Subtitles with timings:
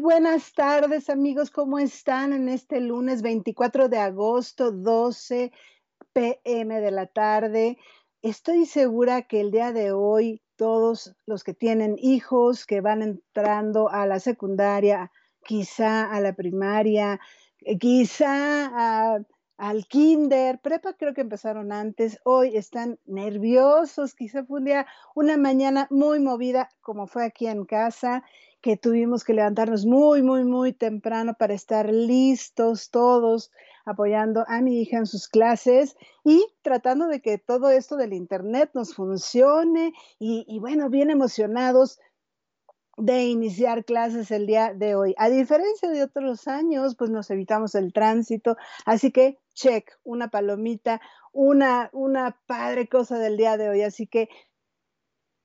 [0.00, 5.52] Buenas tardes amigos, ¿cómo están en este lunes 24 de agosto, 12
[6.12, 7.78] pm de la tarde?
[8.20, 13.88] Estoy segura que el día de hoy todos los que tienen hijos que van entrando
[13.88, 15.10] a la secundaria,
[15.42, 17.18] quizá a la primaria,
[17.60, 19.24] eh, quizá
[19.56, 25.38] al kinder, prepa creo que empezaron antes, hoy están nerviosos, quizá fue un día, una
[25.38, 28.22] mañana muy movida como fue aquí en casa,
[28.66, 33.52] que tuvimos que levantarnos muy, muy, muy temprano para estar listos todos
[33.84, 38.70] apoyando a mi hija en sus clases y tratando de que todo esto del Internet
[38.74, 42.00] nos funcione y, bueno, bien emocionados
[42.96, 45.14] de iniciar clases el día de hoy.
[45.16, 51.00] A diferencia de otros años, pues nos evitamos el tránsito, así que check, una palomita,
[51.32, 53.82] una, una padre cosa del día de hoy.
[53.82, 54.28] Así que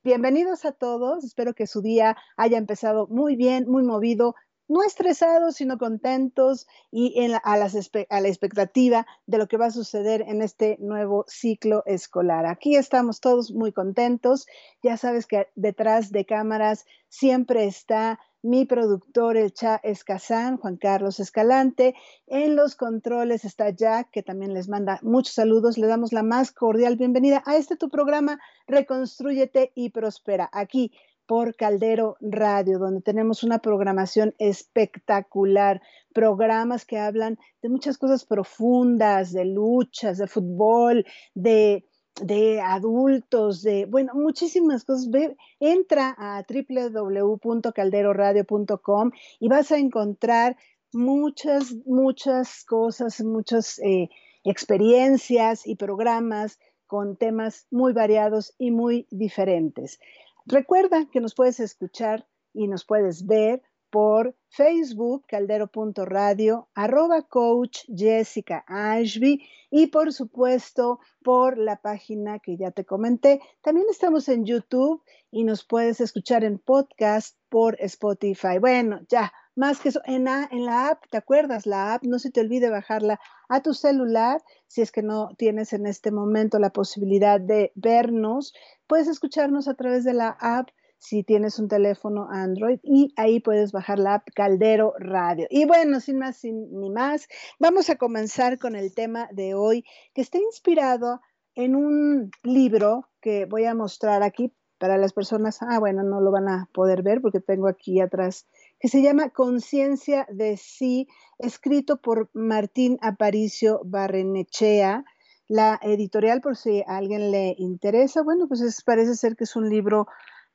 [0.03, 4.35] bienvenidos a todos, espero que su día haya empezado muy bien, muy movido,
[4.72, 10.22] no estresados, sino contentos y en a, la expectativa de lo que va a suceder
[10.22, 12.45] en este nuevo ciclo escolar.
[12.45, 14.48] Aquí estamos todos muy contentos.
[14.82, 21.20] Ya sabes que detrás de cámaras siempre está mi productor, el Cha Escazán, Juan Carlos
[21.20, 21.93] Escalante.
[22.26, 25.77] En los controles está Jack, que también les manda muchos saludos.
[25.77, 30.49] Le damos la más cordial bienvenida a este tu programa, Reconstrúyete y Prospera.
[30.53, 30.93] Aquí
[31.31, 35.81] por Caldero Radio, donde tenemos una programación espectacular,
[36.14, 41.86] programas que hablan de muchas cosas profundas, de luchas, de fútbol, de,
[42.21, 45.09] de adultos, de, bueno, muchísimas cosas.
[45.09, 50.58] Ve, entra a www.calderoradio.com y vas a encontrar
[50.91, 54.09] muchas, muchas cosas, muchas eh,
[54.43, 59.97] experiencias y programas con temas muy variados y muy diferentes.
[60.45, 68.63] Recuerda que nos puedes escuchar y nos puedes ver por Facebook, caldero.radio, arroba coach Jessica
[68.67, 73.41] Ashby y por supuesto por la página que ya te comenté.
[73.61, 78.59] También estamos en YouTube y nos puedes escuchar en podcast por Spotify.
[78.59, 80.48] Bueno, ya, más que eso, en la,
[80.89, 81.66] app, ¿te acuerdas?
[81.66, 83.20] La app, no se te olvide bajarla
[83.50, 88.54] a tu celular si es que no tienes en este momento la posibilidad de vernos.
[88.88, 93.72] Puedes escucharnos a través de la app si tienes un teléfono Android y ahí puedes
[93.72, 95.48] bajar la app Caldero Radio.
[95.50, 97.28] Y bueno, sin más ni más,
[97.60, 99.83] vamos a comenzar con el tema de hoy
[100.14, 101.20] que está inspirado
[101.56, 106.32] en un libro que voy a mostrar aquí para las personas, ah, bueno, no lo
[106.32, 108.48] van a poder ver porque tengo aquí atrás,
[108.81, 115.05] que se llama Conciencia de sí, escrito por Martín Aparicio Barrenechea.
[115.47, 119.70] La editorial, por si a alguien le interesa, bueno, pues parece ser que es un
[119.70, 120.08] libro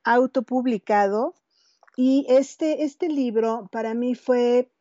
[0.03, 1.35] autopublicado
[1.97, 4.73] y este, este libro para mí fue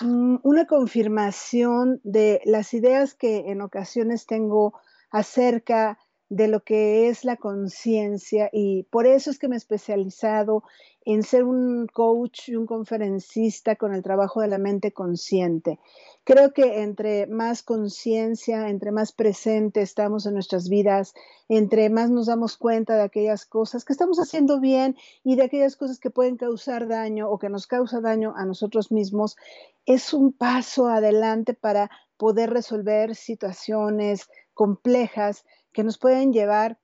[0.00, 4.74] mm, una confirmación de las ideas que en ocasiones tengo
[5.10, 10.62] acerca de lo que es la conciencia y por eso es que me he especializado
[11.04, 15.80] en ser un coach y un conferencista con el trabajo de la mente consciente.
[16.24, 21.14] Creo que entre más conciencia, entre más presente estamos en nuestras vidas,
[21.48, 25.76] entre más nos damos cuenta de aquellas cosas que estamos haciendo bien y de aquellas
[25.76, 29.36] cosas que pueden causar daño o que nos causa daño a nosotros mismos,
[29.84, 36.78] es un paso adelante para poder resolver situaciones complejas que nos pueden llevar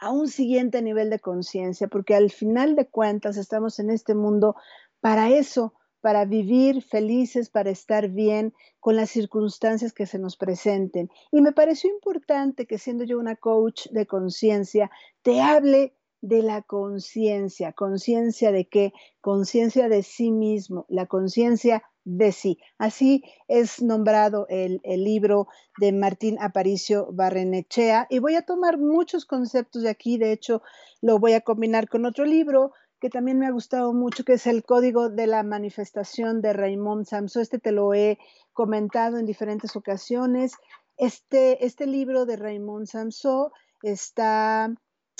[0.00, 4.56] a un siguiente nivel de conciencia, porque al final de cuentas estamos en este mundo
[5.00, 11.10] para eso, para vivir felices, para estar bien con las circunstancias que se nos presenten.
[11.30, 14.90] Y me pareció importante que siendo yo una coach de conciencia,
[15.22, 17.72] te hable de la conciencia.
[17.72, 18.92] ¿Conciencia de qué?
[19.20, 22.58] Conciencia de sí mismo, la conciencia de sí.
[22.78, 25.48] Así es nombrado el, el, libro
[25.78, 30.62] de Martín Aparicio Barrenechea y voy a tomar muchos conceptos de aquí, de hecho
[31.02, 34.46] lo voy a combinar con otro libro que también me ha gustado mucho, que es
[34.46, 37.40] el Código de la Manifestación de Raymond Samso.
[37.40, 38.18] Este te lo he
[38.52, 40.52] comentado en diferentes ocasiones.
[40.98, 44.74] Este, este libro de Raymond Samso está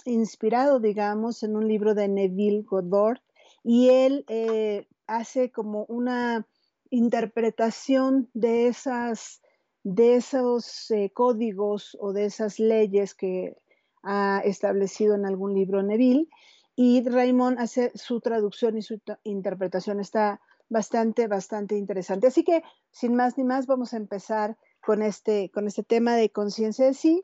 [0.05, 3.21] inspirado, digamos, en un libro de Neville Goddard
[3.65, 6.47] y él eh, hace como una
[6.91, 9.41] interpretación de esas
[9.83, 13.57] de esos eh, códigos o de esas leyes que
[14.03, 16.29] ha establecido en algún libro Neville.
[16.77, 20.01] Y Raymond hace su traducción y su interpretación.
[20.01, 22.27] Está bastante bastante interesante.
[22.27, 26.31] Así que sin más ni más vamos a empezar con este con este tema de
[26.31, 27.23] conciencia de sí.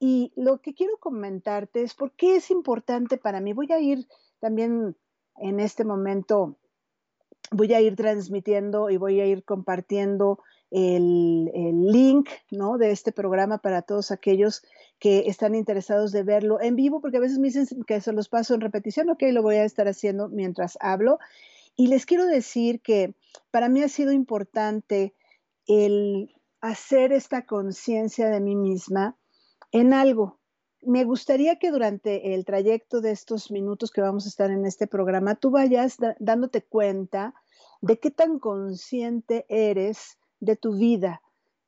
[0.00, 3.52] Y lo que quiero comentarte es por qué es importante para mí.
[3.52, 4.06] Voy a ir
[4.40, 4.96] también
[5.36, 6.56] en este momento
[7.50, 10.40] voy a ir transmitiendo y voy a ir compartiendo
[10.70, 11.50] el,
[11.90, 12.78] link ¿no?
[12.78, 14.62] de este programa para todos aquellos
[14.98, 18.28] que están interesados de verlo en vivo, porque a veces me dicen que se los
[18.28, 21.18] paso en repetición, ok, lo voy a estar haciendo mientras hablo.
[21.76, 23.14] Y les quiero decir que
[23.50, 25.14] para mí ha sido importante
[25.66, 29.16] el hacer esta conciencia de mí misma
[29.70, 30.37] en algo.
[30.82, 34.86] Me gustaría que durante el trayecto de estos minutos que vamos a estar en este
[34.86, 37.34] programa, tú vayas dándote cuenta
[37.80, 41.20] de qué tan consciente eres de tu vida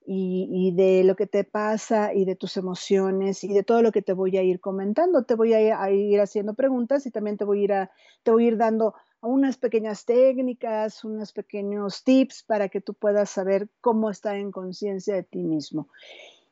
[0.07, 4.03] y, de lo que te pasa y de tus emociones y de todo lo que
[4.03, 5.25] te voy a ir comentando.
[5.25, 7.89] Te voy a, ir haciendo preguntas y también te voy a ir,
[8.23, 13.31] te voy a ir dando unas pequeñas técnicas, unos pequeños tips para que tú puedas
[13.31, 15.89] saber cómo estar en conciencia de ti mismo.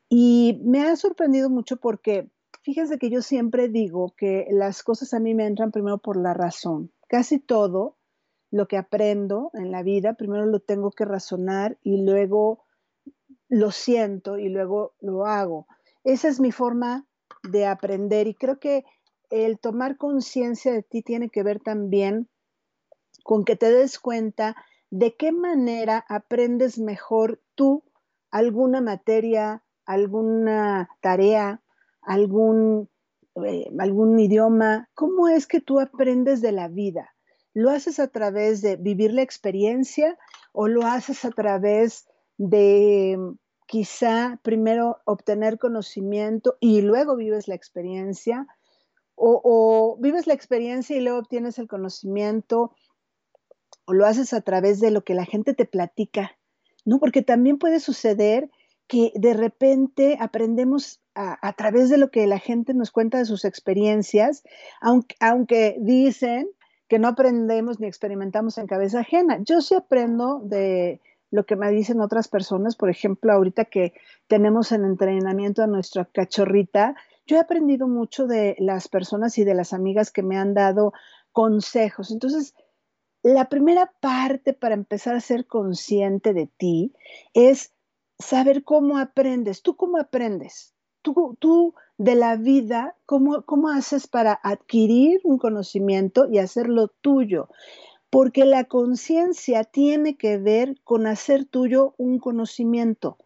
[0.07, 2.29] Y me ha sorprendido mucho porque
[2.61, 6.33] fíjense que yo siempre digo que las cosas a mí me entran primero por la
[6.33, 6.91] razón.
[7.07, 7.97] Casi todo
[8.51, 12.65] lo que aprendo en la vida, primero lo tengo que razonar y luego
[13.47, 15.67] lo siento y luego lo hago.
[16.03, 17.05] Esa es mi forma
[17.43, 18.85] de aprender y creo que
[19.29, 22.27] el tomar conciencia de ti tiene que ver también
[23.23, 24.55] con que te des cuenta
[24.89, 27.83] de qué manera aprendes mejor tú
[28.31, 31.61] alguna materia, alguna tarea,
[32.09, 32.89] algún,
[33.45, 37.13] eh, algún idioma, cómo es que tú aprendes de la vida.
[37.53, 40.17] ¿Lo haces a través de vivir la experiencia
[40.51, 42.07] o lo haces a través
[42.37, 43.15] de
[43.67, 48.47] quizá primero obtener conocimiento y luego vives la experiencia?
[49.15, 52.73] O, vives la experiencia y luego obtienes el conocimiento
[53.85, 56.31] o lo haces a través de lo que la gente te platica,
[56.85, 56.99] ¿no?
[56.99, 58.49] Porque también puede suceder
[58.89, 63.45] que de repente aprendemos a, través de lo que la gente nos cuenta de sus
[63.45, 64.41] experiencias,
[64.81, 66.49] aunque, aunque dicen
[66.87, 69.37] que no aprendemos ni experimentamos en cabeza ajena.
[69.43, 73.93] Yo sí aprendo de lo que me dicen otras personas, por ejemplo, ahorita que
[74.27, 76.95] tenemos en entrenamiento a nuestra cachorrita,
[77.27, 80.93] yo he aprendido mucho de las personas y de las amigas que me han dado
[81.31, 82.09] consejos.
[82.09, 82.55] Entonces,
[83.21, 86.93] la primera parte para empezar a ser consciente de ti
[87.35, 87.71] es
[88.19, 89.61] saber cómo aprendes.
[89.61, 90.73] ¿Tú cómo aprendes?
[91.01, 97.49] Tú, tú de la vida, ¿cómo, ¿cómo haces para adquirir un conocimiento y hacerlo tuyo?
[98.09, 103.17] Porque la conciencia tiene que ver con hacer tuyo un conocimiento.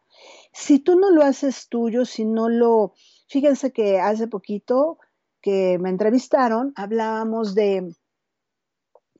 [0.52, 2.94] Si tú no lo haces tuyo, si no lo...
[3.28, 5.00] Fíjense que hace poquito
[5.42, 7.94] que me entrevistaron, hablábamos de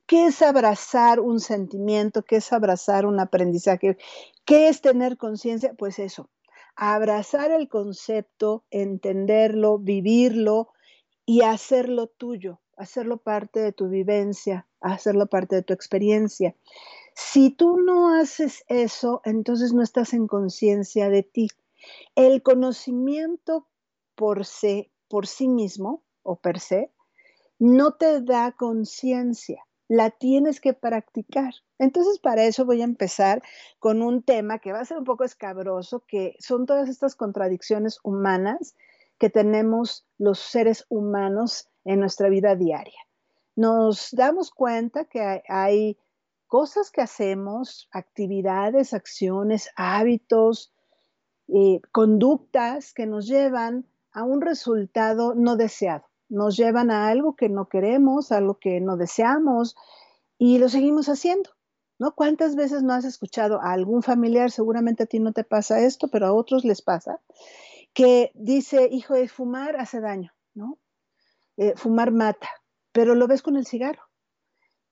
[0.06, 3.98] qué es abrazar un sentimiento, qué es abrazar un aprendizaje,
[4.46, 6.30] qué es tener conciencia, pues eso,
[6.76, 10.70] abrazar el concepto, entenderlo, vivirlo
[11.26, 16.56] y hacerlo tuyo, hacerlo parte de tu vivencia, hacerlo parte de tu experiencia.
[17.16, 21.48] Si tú no haces eso, entonces no estás en conciencia de ti.
[22.16, 23.68] El conocimiento
[24.16, 26.92] por, sí, por sí mismo o per se
[27.60, 31.54] no te da conciencia la tienes que practicar.
[31.78, 33.44] Entonces, para eso voy a empezar
[33.78, 38.00] con un tema que va a ser un poco escabroso, que son todas estas contradicciones
[38.04, 38.76] humanas
[39.20, 43.00] que tenemos los seres humanos en nuestra vida diaria.
[43.56, 46.00] Nos damos cuenta que hay
[46.48, 50.74] cosas que hacemos, actividades, acciones, hábitos,
[51.50, 57.48] eh, conductas que nos llevan a un resultado no deseado nos llevan a algo que
[57.48, 59.76] no queremos, a algo que no deseamos
[60.38, 61.52] y lo seguimos haciendo.
[62.00, 62.16] ¿No?
[62.16, 66.10] ¿Cuántas veces no has escuchado a algún familiar, seguramente a ti no te pasa esto,
[66.10, 67.22] pero a otros les pasa,
[67.94, 70.80] que dice, hijo, de fumar hace daño, ¿no?
[71.56, 72.50] Eh, fumar mata,
[72.92, 74.02] pero lo ves con el cigarro.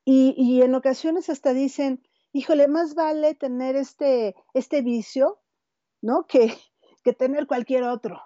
[0.06, 5.42] Y, y, en ocasiones hasta dicen, híjole, más vale tener este, este vicio,
[6.02, 6.28] ¿no?
[6.28, 6.54] Que,
[7.04, 8.22] que tener cualquier otro,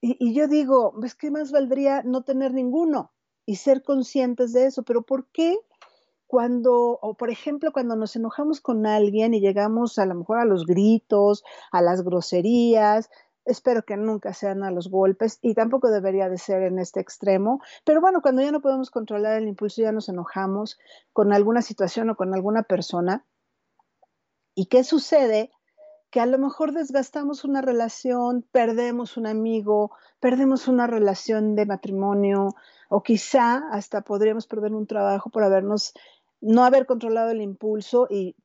[0.00, 3.12] y, yo digo, es que más valdría no tener ninguno
[3.46, 5.58] y ser conscientes de eso, pero ¿por qué
[6.26, 10.44] cuando, o por ejemplo, cuando nos enojamos con alguien y llegamos a lo mejor a
[10.44, 13.08] los gritos, a las groserías,
[13.46, 17.60] espero que nunca sean a los golpes y tampoco debería de ser en este extremo,
[17.84, 20.78] pero bueno, cuando ya no podemos controlar el impulso, ya nos enojamos
[21.12, 23.24] con alguna situación o con alguna persona.
[24.54, 25.50] ¿Y qué sucede?
[26.10, 32.54] Que a lo mejor desgastamos una relación, perdemos un amigo, perdemos una relación de matrimonio
[32.88, 35.92] o quizá hasta podríamos perder un trabajo por habernos,
[36.40, 38.36] no haber controlado el impulso y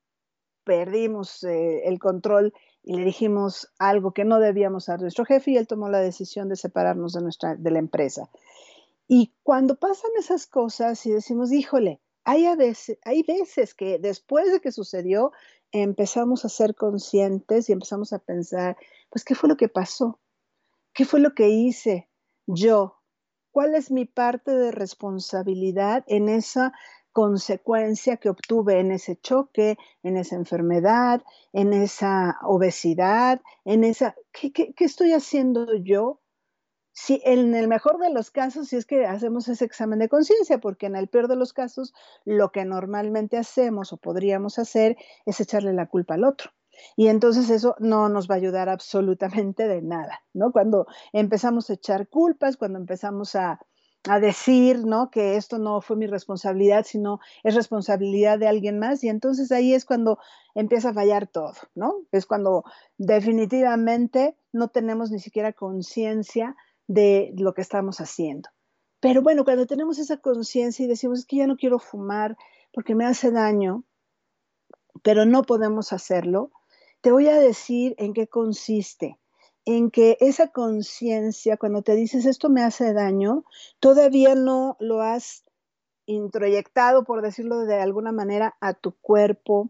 [0.63, 2.53] perdimos eh, el control
[2.83, 6.49] y le dijimos algo que no debíamos a nuestro jefe y él tomó la decisión
[6.49, 8.29] de separarnos de, nuestra, de la empresa.
[9.07, 14.59] Y cuando pasan esas cosas y decimos, híjole, hay, veces, hay veces que después de
[14.59, 15.31] que sucedió,
[15.73, 18.77] empezamos a ser conscientes y empezamos a pensar,
[19.09, 20.19] pues, ¿qué fue lo que pasó?
[20.93, 22.09] ¿Qué fue lo que hice
[22.45, 23.01] yo?
[23.51, 26.73] ¿Cuál es mi parte de responsabilidad en esa
[27.11, 34.15] consecuencia que obtuve en ese choque, en esa enfermedad, en esa obesidad, en esa...
[34.31, 36.22] ¿Qué, qué estoy haciendo yo
[36.93, 40.59] si en el mejor de los casos, si es que hacemos ese examen de conciencia,
[40.59, 44.95] porque en el peor de los casos, lo que normalmente hacemos o podríamos hacer
[45.25, 46.51] es echarle la culpa al otro.
[46.95, 50.51] Y entonces eso no nos va a ayudar absolutamente de nada, ¿no?
[50.51, 53.59] Cuando empezamos a echar culpas, cuando empezamos a,
[54.07, 55.09] a decir, ¿no?
[55.09, 59.03] Que esto no fue mi responsabilidad, sino es responsabilidad de alguien más.
[59.03, 60.19] Y entonces ahí es cuando
[60.55, 61.95] empieza a fallar todo, ¿no?
[62.11, 62.63] Es cuando
[62.97, 66.55] definitivamente no tenemos ni siquiera conciencia
[66.93, 68.49] de lo que estamos haciendo.
[68.99, 72.37] Pero bueno, cuando tenemos esa conciencia y decimos es que ya no quiero fumar
[72.71, 73.83] porque me hace daño,
[75.01, 76.51] pero no podemos hacerlo,
[77.01, 79.19] te voy a decir en qué consiste.
[79.65, 83.45] En que esa conciencia, cuando te dices esto me hace daño,
[83.79, 85.45] todavía no lo has
[86.05, 89.69] introyectado, por decirlo de alguna manera, a tu cuerpo,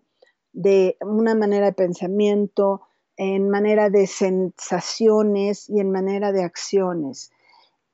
[0.52, 2.82] de una manera de pensamiento,
[3.18, 7.32] en manera de sensaciones y en manera de acciones.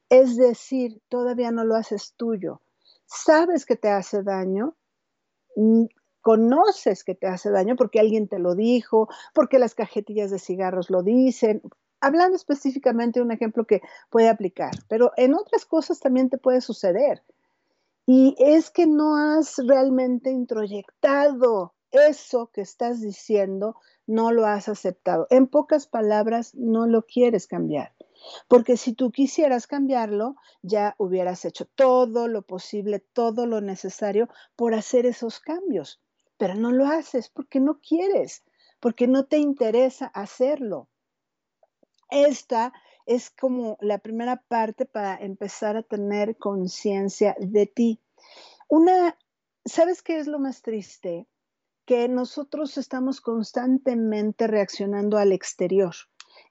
[0.10, 2.62] Es decir, todavía no lo haces tuyo.
[3.06, 4.76] Sabes que te hace daño,
[5.56, 5.86] mm,
[6.22, 10.90] conoces que te hace daño porque alguien te lo dijo, porque las cajetillas de cigarros
[10.90, 11.62] lo dicen.
[12.02, 16.62] Hablando específicamente de un ejemplo que puede aplicar, pero en otras cosas también te puede
[16.62, 17.24] suceder.
[18.06, 25.28] Y es que no has realmente introyectado eso que estás diciendo no lo has aceptado.
[25.30, 27.94] En pocas palabras, no lo quieres cambiar.
[28.48, 34.74] Porque si tú quisieras cambiarlo, ya hubieras hecho todo lo posible, todo lo necesario por
[34.74, 36.02] hacer esos cambios.
[36.38, 38.44] Pero no lo haces porque no quieres,
[38.80, 40.90] porque no te interesa hacerlo.
[42.10, 42.74] Esta
[43.06, 48.02] es como la primera parte para empezar a tener conciencia de ti.
[48.68, 49.18] Una,
[49.66, 51.28] ¿sabes qué es lo más triste?
[51.90, 55.96] Que nosotros estamos constantemente reaccionando al exterior,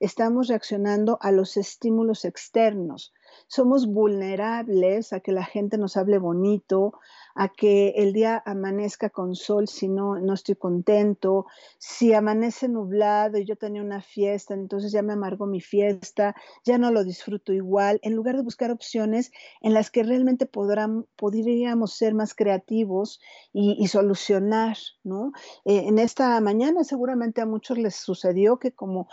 [0.00, 3.12] estamos reaccionando a los estímulos externos,
[3.47, 6.99] somos vulnerables a que la gente nos hable bonito,
[7.35, 11.47] a que el día amanezca con sol si no, no estoy contento,
[11.79, 16.79] si amanece nublado y yo tenía una fiesta, entonces ya me amargo mi fiesta, ya
[16.79, 19.31] no lo disfruto igual, en lugar de buscar opciones
[19.61, 23.21] en las que realmente podrán, podríamos ser más creativos
[23.53, 25.33] y, solucionar, ¿no?
[25.65, 29.09] Eh, en esta mañana seguramente a muchos les sucedió que como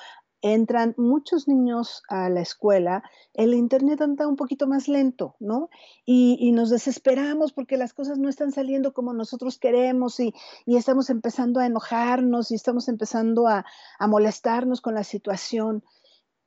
[0.46, 3.02] entran muchos niños a la escuela,
[3.34, 5.72] el Internet anda un poquito más lento, ¿no?
[6.06, 10.36] Y, nos desesperamos porque las cosas no están saliendo como nosotros queremos y,
[10.68, 13.66] estamos empezando a enojarnos y estamos empezando a,
[14.08, 15.84] molestarnos con la situación.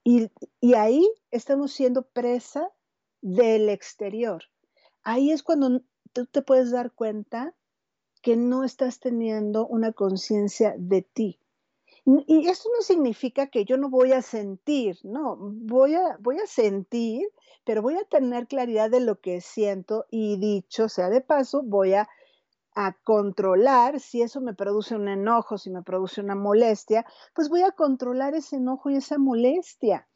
[0.04, 0.30] Y,
[0.76, 2.70] ahí estamos siendo presa
[3.20, 4.44] del exterior.
[5.02, 7.52] Ahí es cuando tú te puedes dar cuenta
[8.22, 11.40] que no estás teniendo una conciencia de ti
[12.04, 16.46] y eso no significa que yo no voy a sentir, no, voy a, voy a
[16.46, 17.28] sentir,
[17.64, 21.94] pero voy a tener claridad de lo que siento y dicho sea de paso, voy
[21.94, 22.08] a,
[22.74, 27.62] a controlar si eso me produce un enojo, si me produce una molestia, pues voy
[27.62, 30.08] a controlar ese enojo y esa molestia.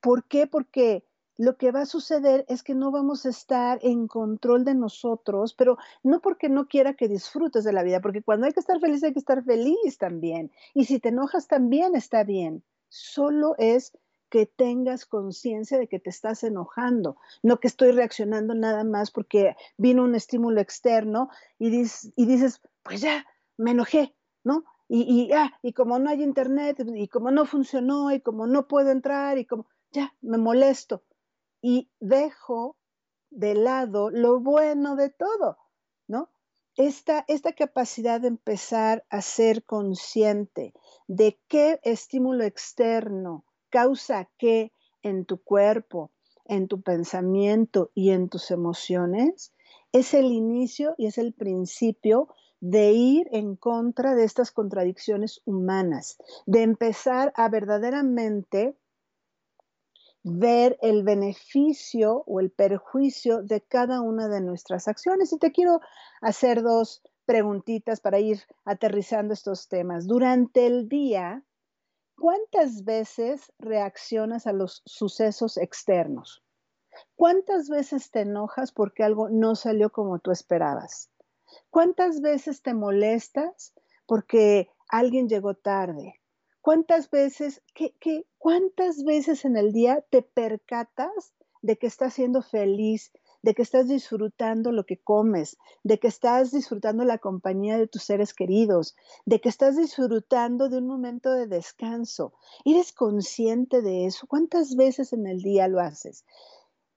[0.00, 0.46] ¿Por qué?
[0.46, 1.04] Porque
[1.36, 5.54] lo que va a suceder es que no vamos a estar en control de nosotros,
[5.54, 8.78] pero no porque no quiera que disfrutes de la vida, porque cuando hay que estar
[8.80, 10.52] feliz hay que estar feliz también.
[10.74, 12.62] Y si te enojas también está bien.
[12.88, 13.92] Solo es
[14.30, 19.56] que tengas conciencia de que te estás enojando, no que estoy reaccionando nada más porque
[19.76, 23.26] vino un estímulo externo y, dices, pues ya,
[23.56, 24.64] me enojé, ¿no?
[24.88, 28.66] Y, y, ah, y como no hay internet, y como no funcionó, y como no
[28.66, 31.02] puedo entrar, y como, ya, me molesto
[31.66, 32.76] y dejo
[33.30, 35.56] de lado lo bueno de todo,
[36.06, 36.28] ¿no?
[36.76, 40.74] Esta, esta capacidad de empezar a ser consciente
[41.08, 46.10] de qué estímulo externo causa qué en tu cuerpo,
[46.44, 49.54] en tu pensamiento y en tus emociones,
[49.92, 52.28] es el inicio y es el principio
[52.60, 58.76] de ir en contra de estas contradicciones humanas, de empezar a verdaderamente
[60.24, 65.32] ver el beneficio o el perjuicio de cada una de nuestras acciones.
[65.32, 65.80] Y te quiero
[66.22, 70.06] hacer dos preguntitas para ir aterrizando estos temas.
[70.06, 71.44] Durante el día,
[72.16, 76.42] ¿cuántas veces reaccionas a los sucesos externos?
[77.16, 81.10] ¿Cuántas veces te enojas porque algo no salió como tú esperabas?
[81.68, 83.74] ¿Cuántas veces te molestas
[84.06, 86.20] porque alguien llegó tarde?
[86.64, 87.92] ¿Cuántas veces, qué,
[88.38, 93.86] cuántas veces en el día te percatas de que estás siendo feliz, de que estás
[93.86, 99.42] disfrutando lo que comes, de que estás disfrutando la compañía de tus seres queridos, de
[99.42, 102.32] que estás disfrutando de un momento de descanso.
[102.64, 104.26] ¿Eres consciente de eso?
[104.26, 106.24] ¿Cuántas veces en el día lo haces?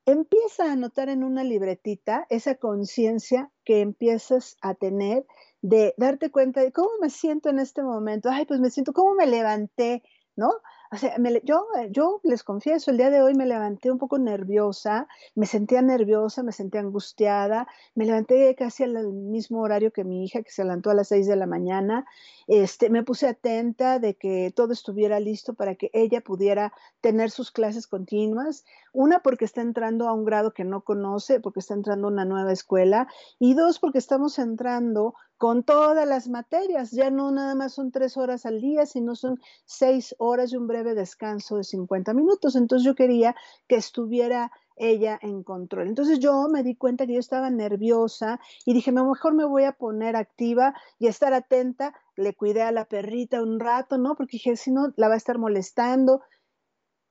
[0.06, 5.26] Empieza a anotar en una libretita esa conciencia que empiezas a tener
[5.62, 8.30] de darte cuenta de cómo me siento en este momento.
[8.32, 10.04] Ay, pues me siento, cómo me levanté,
[10.36, 10.52] ¿no?
[10.90, 14.18] O sea, yo, eh, yo les confieso, el día de hoy me levanté un poco
[14.20, 20.24] nerviosa, me sentía nerviosa, me sentía angustiada, me levanté casi al mismo horario que mi
[20.24, 22.06] hija, que se levantó a las 6 de la mañana,
[22.48, 26.72] este, me puse atenta de que todo estuviera listo para que ella pudiera
[27.02, 31.60] tener sus clases continuas, una porque está entrando a un grado que no conoce, porque
[31.60, 33.08] está entrando a una nueva escuela,
[33.40, 36.92] y dos porque estamos entrando con todas las materias.
[36.92, 40.68] Ya no nada más son tres horas al día, sino son seis horas y un
[40.68, 42.56] breve descanso de 50 minutos.
[42.56, 43.36] Entonces yo quería
[43.68, 45.88] que estuviera ella en control.
[45.88, 49.74] Entonces yo me di cuenta que yo estaba nerviosa y dije, mejor me voy a
[49.74, 51.94] poner activa y estar atenta.
[52.16, 54.16] Le cuidé a la perrita un rato, ¿no?
[54.16, 56.22] Porque dije, si no, la va a estar molestando.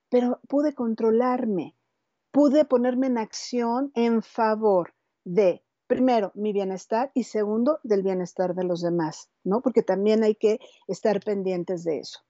[0.09, 1.75] Pero pude controlarme,
[2.31, 8.65] pude ponerme en acción en favor de primero, mi bienestar y segundo, del bienestar de
[8.65, 9.63] los demás, ¿no?
[9.63, 12.21] Porque también hay que estar pendientes de eso.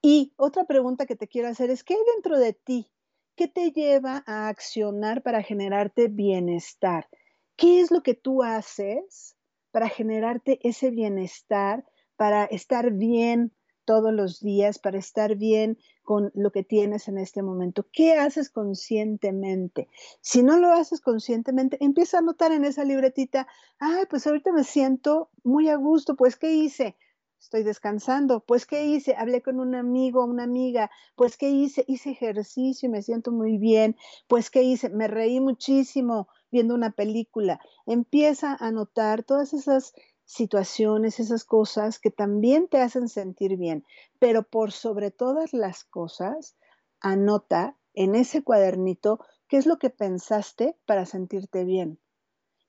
[0.00, 2.90] Y otra pregunta que te quiero hacer es, ¿qué hay dentro de ti?
[3.36, 7.08] ¿Qué te lleva a accionar para generarte bienestar?
[7.56, 9.36] ¿Qué es lo que tú haces
[9.70, 11.84] para generarte ese bienestar,
[12.16, 13.52] para estar bien
[13.84, 17.86] todos los días, para estar bien con lo que tienes en este momento.
[17.92, 19.88] ¿Qué haces conscientemente?
[20.20, 23.46] Si no lo haces conscientemente, empieza a notar en esa libretita,
[23.78, 26.96] ay, pues ahorita me siento muy a gusto, pues ¿qué hice?
[27.40, 29.16] Estoy descansando, pues ¿qué hice?
[29.18, 31.84] Hablé con un amigo, una amiga, pues ¿qué hice?
[31.86, 33.96] Hice ejercicio y me siento muy bien,
[34.28, 34.88] pues ¿qué hice?
[34.88, 37.60] Me reí muchísimo viendo una película.
[37.84, 39.92] Empieza a notar todas esas
[40.34, 43.84] situaciones, esas cosas que también te hacen sentir bien,
[44.18, 46.56] pero por sobre todas las cosas,
[47.00, 51.98] anota en ese cuadernito qué es lo que pensaste para sentirte bien.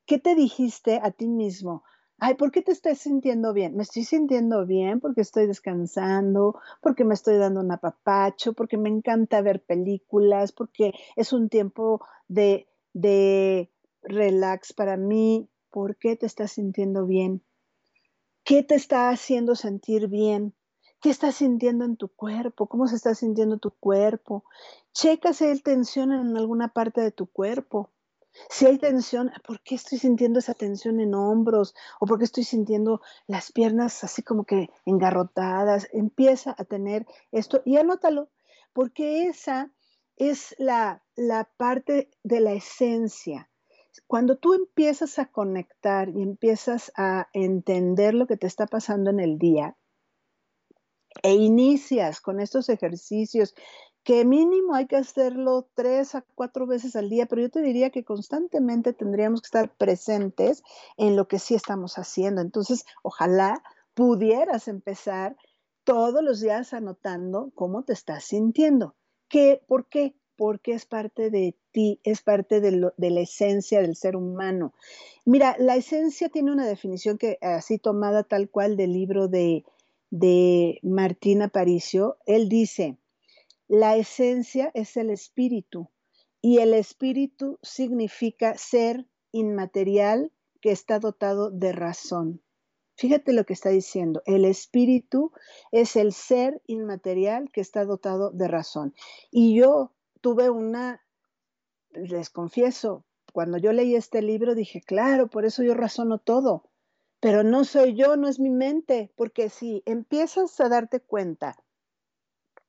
[0.06, 1.84] ¿Qué te dijiste a ti mismo?
[2.20, 3.76] Ay, ¿por qué te estás sintiendo bien?
[3.76, 8.90] Me estoy sintiendo bien porque estoy descansando, porque me estoy dando un apapacho, porque me
[8.90, 13.70] encanta ver películas, porque es un tiempo de, de
[14.04, 15.50] relax para mí.
[15.72, 17.42] ¿Por qué te estás sintiendo bien?
[18.46, 20.54] ¿Qué te está haciendo sentir bien?
[21.02, 22.68] ¿Qué estás sintiendo en tu cuerpo?
[22.68, 24.44] ¿Cómo se está sintiendo tu cuerpo?
[24.94, 27.90] Checa si hay tensión en alguna parte de tu cuerpo.
[28.52, 31.74] Si hay tensión, ¿por qué estoy sintiendo esa tensión en hombros?
[32.00, 35.88] ¿O por qué estoy sintiendo las piernas así como que engarrotadas?
[35.92, 38.30] Empieza a tener esto y anótalo,
[38.74, 39.72] porque esa
[40.18, 43.50] es la, la parte de la esencia
[44.08, 49.20] cuando tú empiezas a conectar y empiezas a entender lo que te está pasando en
[49.20, 49.78] el día
[51.24, 53.56] e inicias con estos ejercicios,
[54.04, 57.90] que mínimo hay que hacerlo tres a cuatro veces al día, pero yo te diría
[57.90, 60.62] que constantemente tendríamos que estar presentes
[60.98, 62.42] en lo que sí estamos haciendo.
[62.42, 63.64] Entonces, ojalá
[63.96, 65.36] pudieras empezar
[65.84, 68.96] todos los días anotando cómo te estás sintiendo.
[69.28, 70.16] ¿Qué, ¿Por qué?
[70.38, 74.74] Porque es parte de ti, es parte de, la esencia del ser humano.
[75.26, 79.64] Mira, la esencia tiene una definición que así tomada tal cual del libro de,
[80.10, 82.98] de Martín Aparicio, él dice,
[83.68, 85.90] la esencia es el espíritu
[86.42, 92.42] y el espíritu significa ser inmaterial que está dotado de razón.
[92.98, 94.22] Fíjate lo que está diciendo.
[94.26, 95.32] El espíritu
[95.72, 98.94] es el ser inmaterial que está dotado de razón.
[99.32, 99.92] Y yo
[100.26, 101.06] tuve una,
[101.92, 106.68] les confieso, cuando yo leí este libro dije, claro, por eso yo razono todo,
[107.20, 111.64] pero no soy yo, no es mi mente, porque si empiezas a darte cuenta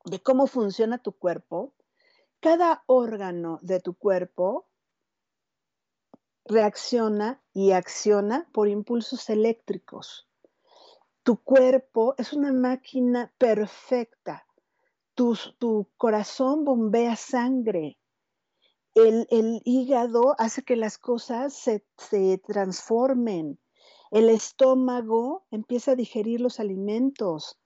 [0.05, 1.73] de cómo funciona tu cuerpo,
[2.41, 4.69] cada órgano de tu cuerpo
[6.45, 10.29] reacciona y acciona por impulsos eléctricos.
[11.23, 14.46] Tu cuerpo es una máquina perfecta
[15.17, 17.99] tu, corazón bombea sangre.
[18.95, 19.27] El,
[19.65, 23.59] hígado hace que las cosas se, transformen.
[24.13, 27.59] El estómago empieza a digerir los alimentos.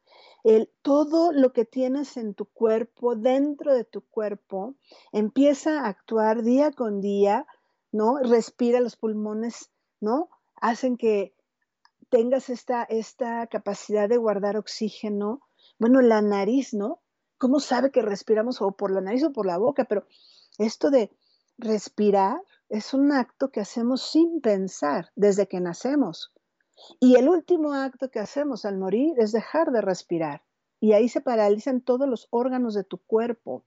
[0.43, 4.75] El, todo lo que tienes en tu cuerpo, dentro de tu cuerpo,
[5.13, 7.47] empieza a actuar día con día,
[7.93, 8.17] ¿no?
[8.19, 10.31] Respira los pulmones, ¿no?
[10.61, 11.35] hacen que
[12.09, 15.41] tengas esta, esta capacidad de guardar oxígeno.
[15.79, 17.00] Bueno, la nariz, ¿no?
[17.41, 19.87] ¿Cómo sabe que respiramos o por la nariz o por la boca?
[19.87, 20.05] Pero
[20.59, 21.11] esto de
[21.57, 26.35] respirar es un acto que hacemos sin pensar desde que nacemos.
[27.01, 30.43] Y el último acto que hacemos al morir es dejar de respirar.
[30.81, 33.65] Y ahí se paralizan todos los órganos de tu cuerpo.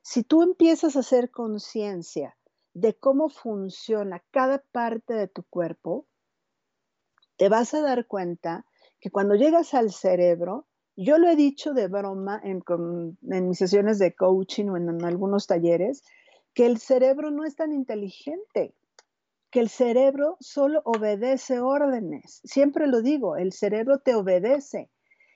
[0.00, 2.38] Si tú empiezas a hacer conciencia
[2.72, 6.06] de cómo funciona cada parte de tu cuerpo,
[7.36, 8.64] te vas a dar cuenta
[9.00, 12.62] que cuando llegas al cerebro, yo lo he dicho de broma en,
[13.20, 16.02] mis sesiones de coaching o en, algunos talleres,
[16.54, 18.74] que el cerebro no es tan inteligente,
[19.50, 22.40] que el cerebro solo obedece órdenes.
[22.44, 24.90] Siempre lo digo, el cerebro te obedece.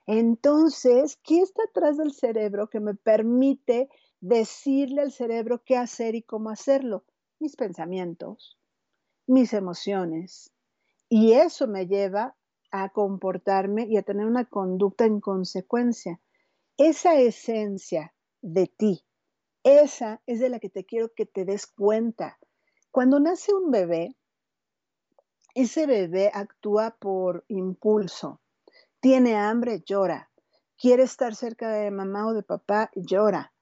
[0.06, 3.88] Entonces, ¿qué está atrás del cerebro que me permite
[4.20, 7.04] decirle al cerebro qué hacer y cómo hacerlo?
[7.40, 8.58] Mis pensamientos,
[9.26, 10.52] mis emociones,
[11.08, 12.35] y eso me lleva
[12.70, 16.20] a comportarme y a tener una conducta en consecuencia.
[16.76, 19.04] Esa esencia de ti,
[19.62, 22.38] esa es de la que te quiero que te des cuenta.
[22.90, 24.16] Cuando nace un bebé,
[25.54, 28.40] ese bebé actúa por impulso.
[29.00, 30.30] Tiene hambre, llora.
[30.76, 33.52] Quiere estar cerca de mamá o de papá, llora.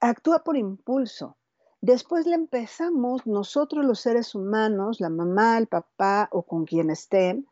[0.00, 1.38] Actúa por impulso.
[1.80, 7.48] Después le empezamos nosotros los seres humanos, la mamá, el papá o con quien estén,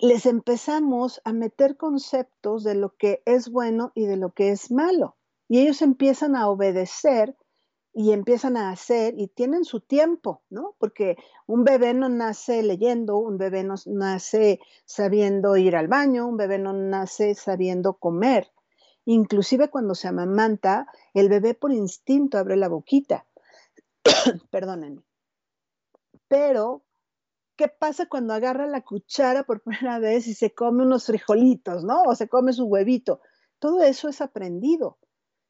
[0.00, 4.70] les empezamos a meter conceptos de lo que es bueno y de lo que es
[4.70, 5.16] malo.
[5.48, 7.36] Y ellos empiezan a obedecer
[7.92, 10.76] y empiezan a hacer y tienen su tiempo, ¿no?
[10.78, 16.36] Porque un bebé no nace leyendo, un bebé no nace sabiendo ir al baño, un
[16.36, 18.52] bebé no nace sabiendo comer.
[19.04, 23.26] Inclusive cuando se amamanta, el bebé por instinto abre la boquita.
[24.50, 25.02] Perdónenme.
[26.28, 26.84] Pero,
[27.58, 32.02] ¿qué pasa cuando agarra la cuchara por primera vez y se come unos frijolitos, ¿no?
[32.04, 33.20] O se come su huevito.
[33.58, 34.98] Todo eso es aprendido.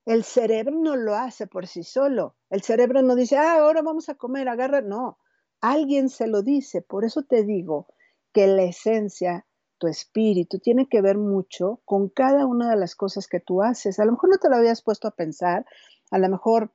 [0.07, 2.35] El cerebro no lo hace por sí solo.
[2.49, 4.81] El cerebro no dice, ah, ahora vamos a comer, agarra.
[4.81, 5.19] No,
[5.61, 6.81] alguien se lo dice.
[6.81, 7.89] Por eso te digo
[8.33, 9.47] que la esencia
[9.79, 14.01] tu espíritu, tiene que ver mucho con cada una de las cosas que tú haces.
[14.01, 15.65] A lo mejor no te lo habías puesto a pensar,
[16.11, 16.73] a lo mejor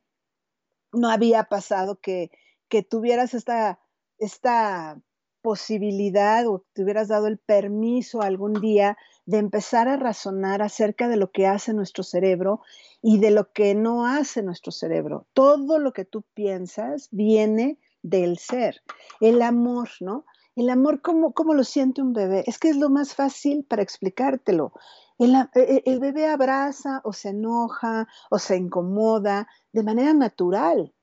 [0.93, 2.31] no había pasado que,
[2.69, 3.79] que tuvieras esta,
[4.19, 5.01] esta
[5.43, 11.17] posibilidad o te hubieras dado el permiso algún día de empezar a razonar acerca de
[11.17, 12.61] lo que hace nuestro cerebro
[13.01, 15.27] y de lo que no hace nuestro cerebro.
[15.33, 18.81] Todo lo que tú piensas viene del ser.
[19.19, 20.25] El amor, ¿no?
[20.55, 22.43] El amor, ¿cómo, ¿cómo, lo siente un bebé?
[22.47, 24.71] Es que es lo más fácil para explicártelo.
[25.17, 30.93] El, e, el, bebé abraza o se enoja o se incomoda de manera natural.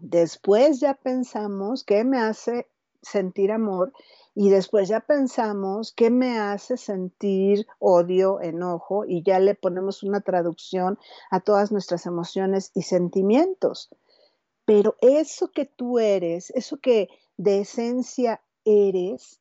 [0.00, 2.66] Después ya pensamos qué me hace
[3.04, 3.92] sentir amor
[4.34, 10.20] y después ya pensamos qué me hace sentir odio, enojo y ya le ponemos una
[10.20, 10.98] traducción
[11.30, 13.90] a todas nuestras emociones y sentimientos.
[14.64, 19.40] Pero eso que tú eres, eso que de esencia eres,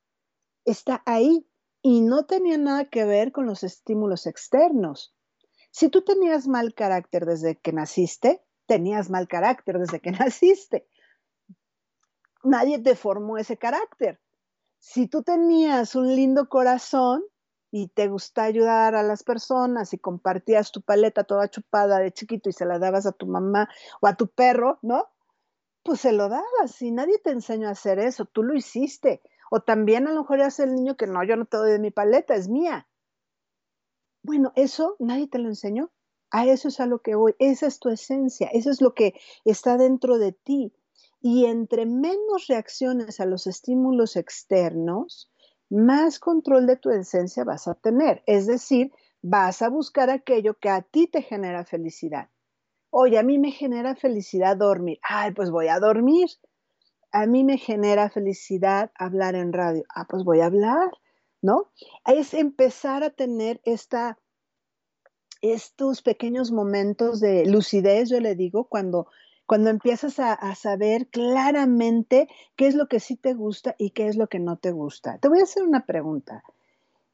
[0.65, 1.47] está ahí
[1.81, 5.15] y no tenía nada que ver con los estímulos externos.
[5.71, 10.87] Si tú tenías mal carácter desde que naciste, tenías mal carácter desde que naciste.
[12.43, 14.19] Nadie te formó ese carácter.
[14.79, 17.23] Si tú tenías un lindo corazón
[17.71, 22.49] y te gusta ayudar a las personas y compartías tu paleta toda chupada de chiquito
[22.49, 23.69] y se la dabas a tu mamá
[24.01, 25.13] o a tu perro, ¿no?
[25.83, 29.21] pues se lo dabas y nadie te enseñó a hacer eso, tú lo hiciste.
[29.51, 31.79] O también a lo mejor eres el niño que no, yo no te doy de
[31.79, 32.87] mi paleta, es mía.
[34.23, 35.91] Bueno, eso nadie te lo enseñó.
[36.31, 37.35] A eso es a lo que voy.
[37.37, 39.13] Esa es tu esencia, eso es lo que
[39.45, 40.73] está dentro de ti.
[41.23, 45.31] Y entre menos reacciones a los estímulos externos,
[45.69, 48.21] más control de tu esencia vas a tener.
[48.27, 52.29] Es decir, vas a buscar aquello que a ti te genera felicidad.
[52.91, 54.99] Oye, a mí me genera felicidad dormir.
[55.01, 56.27] Ay, pues voy a dormir.
[57.13, 59.83] A mí me genera felicidad hablar en radio.
[59.95, 60.91] Ah, pues voy a hablar,
[61.41, 61.71] ¿no?
[62.05, 64.19] Es empezar a tener esta,
[65.41, 69.07] estos pequeños momentos de lucidez, yo le digo, cuando,
[69.45, 74.15] cuando empiezas a, saber claramente qué es lo que sí te gusta y qué es
[74.15, 75.17] lo que no te gusta.
[75.19, 76.43] Te voy a hacer una pregunta.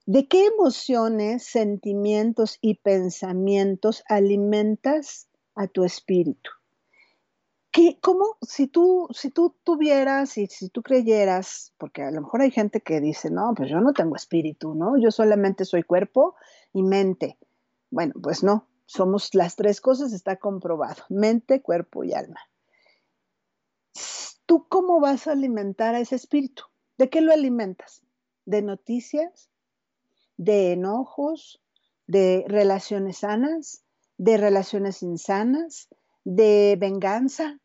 [0.06, 6.52] ¿De qué emociones, sentimientos y pensamientos alimentas a tu espíritu.
[7.72, 12.42] ¿Qué, ¿Cómo, si tú, si tú tuvieras y si tú creyeras, porque a lo mejor
[12.42, 14.98] hay gente que dice, no, pues yo no tengo espíritu, ¿no?
[14.98, 16.36] Yo solamente soy cuerpo
[16.74, 17.38] y mente.
[17.92, 22.40] Bueno, pues no, somos las tres cosas, está comprobado, mente, cuerpo y alma.
[24.50, 26.64] ¿tú cómo vas a alimentar a ese espíritu?
[26.98, 28.02] ¿De qué lo alimentas?
[28.46, 29.52] ¿De noticias?
[30.38, 31.62] ¿De enojos?
[32.08, 33.84] ¿De relaciones sanas?
[34.18, 35.88] ¿De relaciones insanas?
[36.24, 37.60] ¿De venganza?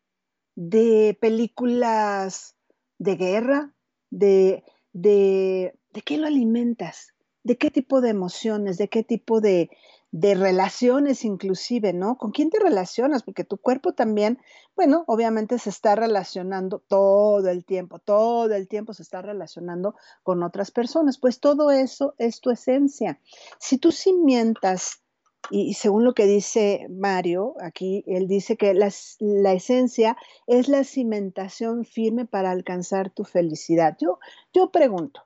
[0.53, 2.55] ¿De películas
[2.99, 3.73] de guerra?
[4.11, 7.15] ¿De, de, de qué lo alimentas?
[7.41, 8.77] ¿De qué tipo de emociones?
[8.77, 9.71] ¿De qué tipo de,
[10.15, 12.17] de relaciones inclusive, ¿no?
[12.17, 13.21] ¿Con quién te relacionas?
[13.21, 14.39] Porque tu cuerpo también,
[14.73, 20.41] bueno, obviamente se está relacionando todo el tiempo, todo el tiempo se está relacionando con
[20.41, 21.17] otras personas.
[21.17, 23.19] Pues todo eso es tu esencia.
[23.59, 25.01] Si tú cimientas,
[25.49, 30.15] y según lo que dice Mario, aquí él dice que la esencia
[30.47, 33.97] es la cimentación firme para alcanzar tu felicidad.
[33.99, 34.19] Yo,
[34.53, 35.23] yo pregunto,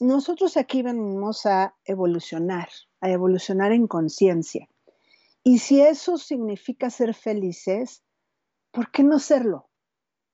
[0.00, 2.68] nosotros aquí venimos a evolucionar,
[3.00, 4.68] a evolucionar en conciencia.
[5.42, 8.02] Y si eso significa ser felices,
[8.70, 9.68] ¿por qué no serlo?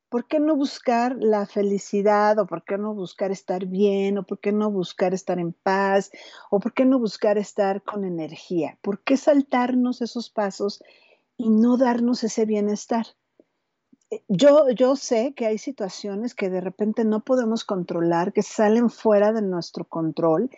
[0.08, 4.38] ¿Por qué no buscar la felicidad o por qué no buscar estar bien o por
[4.38, 6.10] qué no buscar estar en paz
[6.50, 8.78] o por qué no buscar estar con energía?
[8.80, 10.82] ¿Por qué saltarnos esos pasos
[11.36, 13.06] y no darnos ese bienestar?
[14.14, 18.90] Eh, yo, yo sé que hay situaciones que de repente no podemos controlar, que salen
[18.90, 20.50] fuera de nuestro control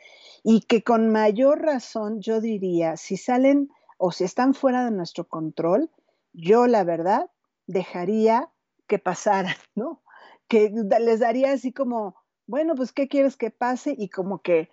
[0.45, 5.27] y que con mayor razón yo diría, si salen o si están fuera de nuestro
[5.27, 5.91] control,
[6.33, 7.31] yo la verdad
[7.67, 8.51] dejaría
[8.87, 10.03] que pasaran, ¿no?
[10.49, 12.17] Que les daría así como,
[12.47, 13.95] bueno, pues, ¿qué quieres que pase?
[13.97, 14.71] Y como que,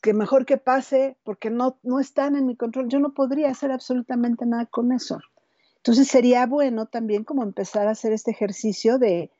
[0.00, 2.88] que mejor que pase porque no, no están en mi control.
[2.88, 5.18] Yo no podría hacer absolutamente nada con eso.
[5.86, 9.30] Entonces sería bueno también como empezar a hacer este ejercicio de,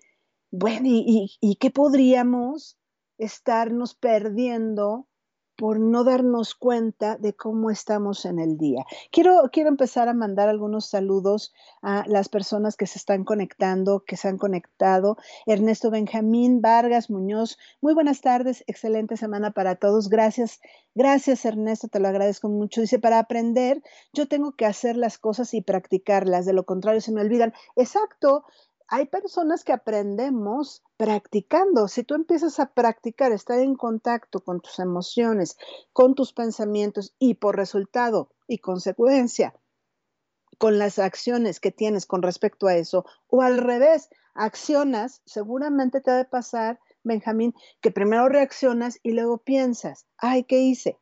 [0.53, 2.79] bueno, ¿y, y qué podríamos
[3.19, 5.09] estarnos perdiendo
[5.57, 8.85] por no darnos cuenta de cómo estamos en el día.
[9.11, 14.17] Quiero, quiero empezar a mandar algunos saludos a las personas que se están conectando, que
[14.17, 15.17] se han conectado.
[15.47, 20.09] Ernesto Benjamín Vargas Muñoz, muy buenas tardes, excelente semana para todos.
[20.09, 20.61] Gracias,
[20.95, 22.81] gracias Ernesto, te lo agradezco mucho.
[22.81, 27.13] Dice, para aprender, yo tengo que hacer las cosas y practicarlas, de lo contrario se
[27.13, 27.55] me olvidan.
[27.77, 28.45] Exacto,
[28.89, 31.89] hay personas que aprendemos practicando.
[31.89, 35.57] Si tú empiezas a practicar, estar en contacto con tus emociones,
[35.93, 39.55] con tus pensamientos y por resultado y consecuencia,
[40.59, 46.11] con las acciones que tienes con respecto a eso, o al revés, accionas, seguramente te
[46.11, 50.99] ha de pasar, Benjamín, que primero reaccionas y luego piensas, ay, ¿qué hice?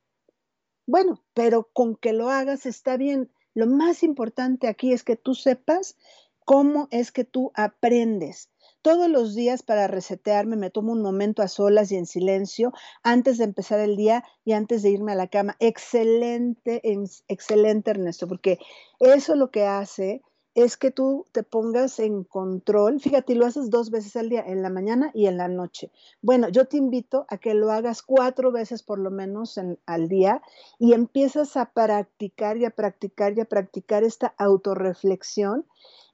[0.86, 3.30] Bueno, pero con que lo hagas está bien.
[3.54, 5.96] Lo más importante aquí es que tú sepas
[6.44, 8.50] cómo es que tú aprendes.
[8.83, 13.38] Todos los días para resetearme me tomo un momento a solas y en silencio antes
[13.38, 15.57] de empezar el día y antes de irme a la cama.
[15.59, 16.83] Excelente,
[17.28, 18.59] excelente Ernesto, porque
[19.00, 20.22] eso lo que hace
[20.54, 23.00] es que tú te pongas en control.
[23.00, 25.90] Fíjate, lo haces dos veces al día, en la mañana y en la noche.
[26.22, 30.42] Bueno, yo te invito a que lo hagas cuatro veces por lo menos al día
[30.78, 35.66] y empiezas a practicar y a practicar y a practicar esta autorreflexión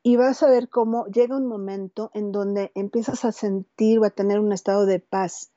[0.02, 4.10] y vas a ver cómo llega un momento en donde empiezas a sentir o a
[4.10, 5.52] tener un estado de paz,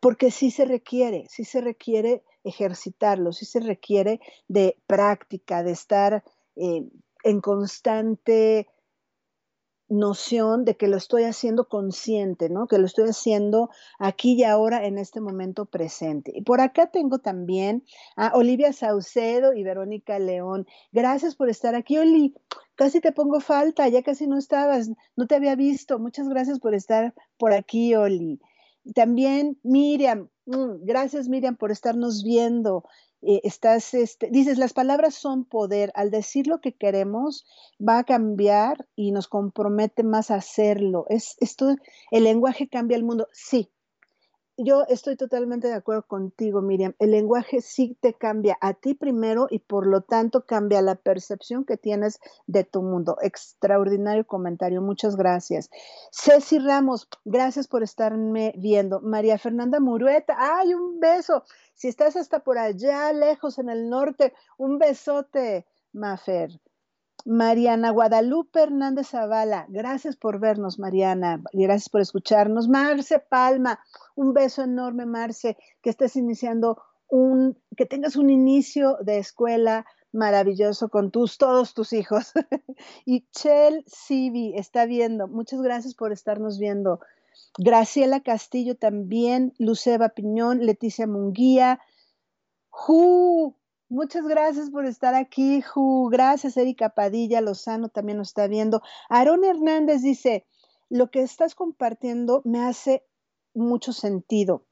[0.00, 6.24] porque sí se requiere, sí se requiere ejercitarlo, sí se requiere de práctica, de estar
[6.56, 6.88] eh,
[7.24, 8.68] en constante
[9.92, 12.66] noción de que lo estoy haciendo consciente, ¿no?
[12.66, 16.32] Que lo estoy haciendo aquí y ahora en este momento presente.
[16.34, 17.84] Y por acá tengo también
[18.16, 20.66] a Olivia Saucedo y Verónica León.
[20.92, 22.34] Gracias por estar aquí, Oli.
[22.74, 25.98] Casi te pongo falta, ya casi no estabas, no te había visto.
[25.98, 28.40] Muchas gracias por estar por aquí, Oli.
[28.94, 32.84] También Miriam, mm, gracias Miriam por estarnos viendo.
[33.22, 35.92] Eh, estás, este, dices, las palabras son poder.
[35.94, 37.46] Al decir lo que queremos,
[37.80, 41.06] va a cambiar y nos compromete más a hacerlo.
[41.08, 41.76] Es, esto,
[42.10, 43.28] el lenguaje cambia el mundo.
[43.32, 43.70] Sí,
[44.56, 46.94] yo estoy totalmente de acuerdo contigo, Miriam.
[46.98, 51.64] El lenguaje sí te cambia a ti primero y por lo tanto cambia la percepción
[51.64, 53.16] que tienes de tu mundo.
[53.22, 55.70] Extraordinario comentario, muchas gracias.
[56.10, 59.00] Ceci Ramos, gracias por estarme viendo.
[59.00, 61.44] María Fernanda Murueta, ay, un beso.
[61.74, 66.60] Si estás hasta por allá, lejos en el norte, un besote, Mafer.
[67.24, 72.68] Mariana Guadalupe Hernández Zavala, gracias por vernos, Mariana, y gracias por escucharnos.
[72.68, 73.78] Marce Palma,
[74.14, 80.88] un beso enorme, Marce, que estés iniciando un, que tengas un inicio de escuela maravilloso
[80.88, 82.32] con tus, todos tus hijos.
[83.06, 87.00] y Chel Sibi está viendo, muchas gracias por estarnos viendo.
[87.58, 91.80] Graciela Castillo también, Luceba Piñón, Leticia Munguía,
[92.70, 93.56] Ju,
[93.92, 96.08] Muchas gracias por estar aquí, Ju.
[96.08, 98.80] Gracias, Erika Padilla Lozano también nos está viendo.
[99.10, 100.46] Aarón Hernández dice,
[100.88, 103.04] lo que estás compartiendo me hace
[103.54, 104.64] mucho sentido.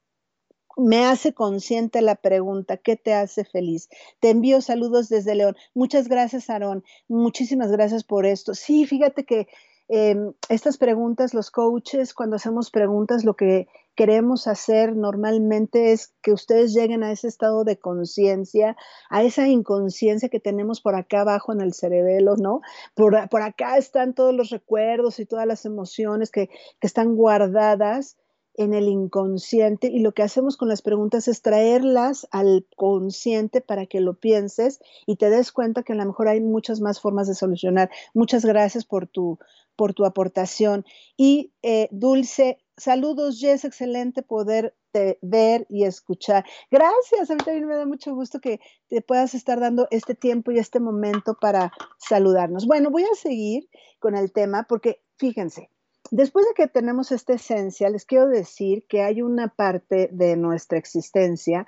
[0.77, 3.89] Me hace consciente la pregunta, ¿qué te hace feliz?
[4.19, 5.55] Te envío saludos desde León.
[5.73, 6.83] Muchas gracias, Aarón.
[7.09, 8.53] Muchísimas gracias por esto.
[8.53, 9.47] Sí, fíjate que
[9.89, 16.31] em, estas preguntas, los coaches, cuando hacemos preguntas, lo que queremos hacer normalmente es que
[16.31, 18.77] ustedes lleguen a ese estado de conciencia,
[19.09, 22.61] a esa inconsciencia que tenemos por acá abajo en el cerebelo, ¿no?
[22.95, 28.17] Por, por acá están todos los recuerdos y todas las emociones que, que están guardadas
[28.55, 33.85] en el inconsciente y lo que hacemos con las preguntas es traerlas al consciente para
[33.85, 37.27] que lo pienses y te des cuenta que a lo mejor hay muchas más formas
[37.27, 37.89] de solucionar.
[38.13, 39.39] Muchas gracias por tu,
[39.75, 40.85] por tu aportación.
[41.17, 44.75] Y eh, Dulce, saludos, Jess, excelente poder
[45.21, 46.45] ver y escuchar.
[46.69, 50.51] Gracias, a mí también me da mucho gusto que te puedas estar dando este tiempo
[50.51, 52.67] y este momento para saludarnos.
[52.67, 55.69] Bueno, voy a seguir con el tema porque fíjense,
[56.11, 60.77] Después de que tenemos esta esencia, les quiero decir que hay una parte de nuestra
[60.77, 61.65] existencia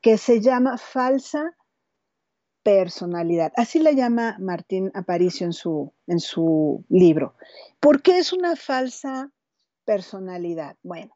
[0.00, 1.56] que se llama falsa
[2.64, 3.52] personalidad.
[3.56, 7.36] Así la llama Martín Aparicio en su, en su libro.
[7.78, 9.30] ¿Por qué es una falsa
[9.84, 10.76] personalidad?
[10.82, 11.15] Bueno,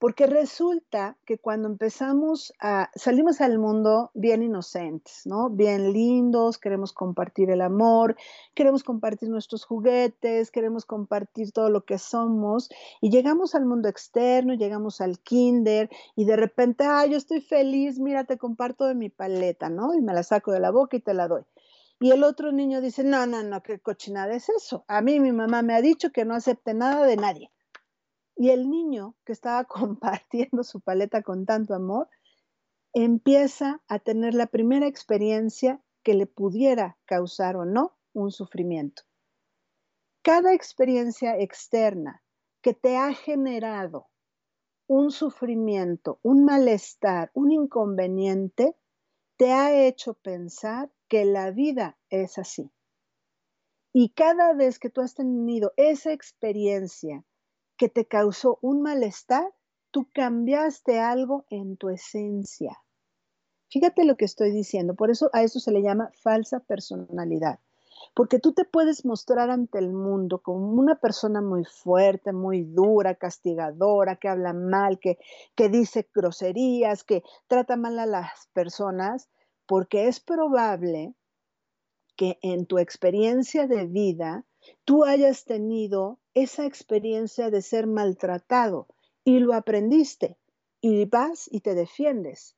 [0.00, 5.50] porque resulta que cuando empezamos a, salimos al mundo bien inocentes, ¿no?
[5.50, 8.16] Bien lindos, queremos compartir el amor,
[8.54, 12.70] queremos compartir nuestros juguetes, queremos compartir todo lo que somos
[13.02, 17.98] y llegamos al mundo externo, llegamos al kinder y de repente, ah, yo estoy feliz,
[17.98, 19.92] mira, te comparto de mi paleta, ¿no?
[19.92, 21.42] Y me la saco de la boca y te la doy.
[22.00, 24.82] Y el otro niño dice, no, no, no, qué cochinada es eso.
[24.88, 27.50] A mí mi mamá me ha dicho que no acepte nada de nadie.
[28.40, 32.08] Y el niño que estaba compartiendo su paleta con tanto amor,
[32.94, 39.02] empieza a tener la primera experiencia que le pudiera causar o no un sufrimiento.
[40.22, 42.22] Cada experiencia externa
[42.62, 44.08] que te ha generado
[44.86, 48.74] un sufrimiento, un malestar, un inconveniente,
[49.36, 52.72] te ha hecho pensar que la vida es así.
[53.92, 57.22] Y cada vez que tú has tenido esa experiencia
[57.80, 59.54] que te causó un malestar,
[59.90, 62.78] tú cambiaste algo en tu esencia.
[63.70, 67.58] Fíjate lo que estoy diciendo, por eso a eso se le llama falsa personalidad,
[68.12, 73.14] porque tú te puedes mostrar ante el mundo como una persona muy fuerte, muy dura,
[73.14, 75.18] castigadora, que habla mal, que,
[75.54, 79.30] que dice groserías, que trata mal a las personas,
[79.64, 81.14] porque es probable
[82.14, 84.44] que en tu experiencia de vida
[84.84, 88.86] tú hayas tenido esa experiencia de ser maltratado
[89.24, 90.36] y lo aprendiste
[90.80, 92.56] y vas y te defiendes.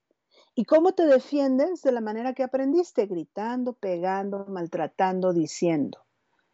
[0.54, 1.82] ¿Y cómo te defiendes?
[1.82, 6.04] De la manera que aprendiste, gritando, pegando, maltratando, diciendo,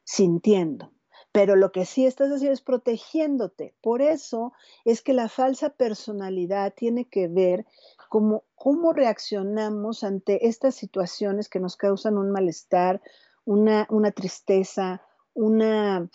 [0.04, 0.92] sintiendo.
[1.32, 3.74] Pero lo que sí estás haciendo es protegiéndote.
[3.82, 4.52] Por eso
[4.84, 7.66] es que la falsa personalidad tiene que ver
[8.08, 13.02] como cómo reaccionamos ante estas situaciones que nos causan un malestar,
[13.44, 15.02] una, una tristeza,
[15.34, 16.08] una,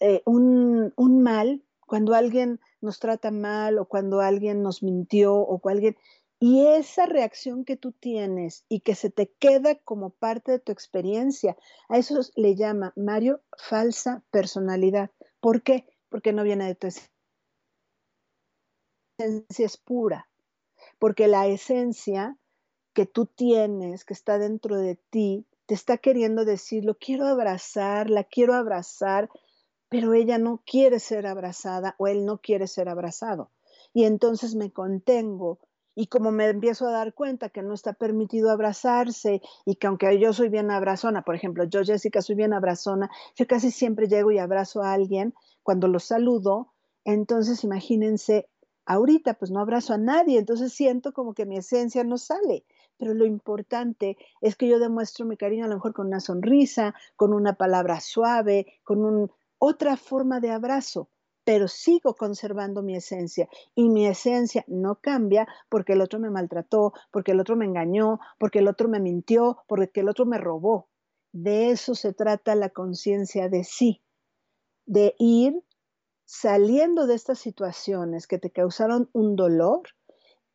[0.00, 5.58] eh, un, un, mal, cuando alguien nos trata mal o cuando alguien nos mintió o
[5.58, 5.96] cuando alguien...
[6.40, 10.70] Y esa reacción que tú tienes y que se te queda como parte de tu
[10.70, 11.56] experiencia,
[11.88, 15.10] a eso le llama Mario falsa personalidad.
[15.40, 15.86] ¿Por qué?
[16.08, 17.08] Porque no viene de tu esencia,
[19.66, 20.28] es pura.
[21.00, 22.36] Porque la esencia
[22.92, 28.10] que tú tienes, que está dentro de ti, te está queriendo decir, lo quiero abrazar,
[28.10, 29.28] la quiero abrazar,
[29.88, 33.50] pero ella no quiere ser abrazada o él no quiere ser abrazado.
[33.94, 35.58] Y entonces me contengo
[35.94, 40.18] y como me empiezo a dar cuenta que no está permitido abrazarse y que aunque
[40.20, 44.30] yo soy bien abrazona, por ejemplo, yo Jessica soy bien abrazona, yo casi siempre llego
[44.30, 45.34] y abrazo a alguien
[45.64, 46.72] cuando lo saludo,
[47.04, 48.48] entonces imagínense,
[48.86, 52.64] ahorita pues no abrazo a nadie, entonces siento como que mi esencia no sale
[52.98, 56.94] pero lo importante es que yo demuestro mi cariño a lo mejor con una sonrisa,
[57.16, 61.08] con una palabra suave, con un, otra forma de abrazo,
[61.44, 66.92] pero sigo conservando mi esencia y mi esencia no cambia porque el otro me maltrató,
[67.10, 70.88] porque el otro me engañó, porque el otro me mintió, porque el otro me robó.
[71.32, 74.02] De eso se trata la conciencia de sí,
[74.84, 75.62] de ir
[76.26, 79.82] saliendo de estas situaciones que te causaron un dolor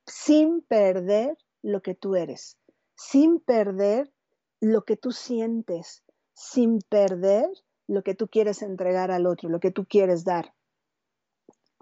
[0.05, 2.59] sin perder lo que tú eres,
[2.95, 4.11] sin perder
[4.59, 7.49] lo que tú sientes, sin perder
[7.87, 10.53] lo que tú quieres entregar al otro, lo que tú quieres dar.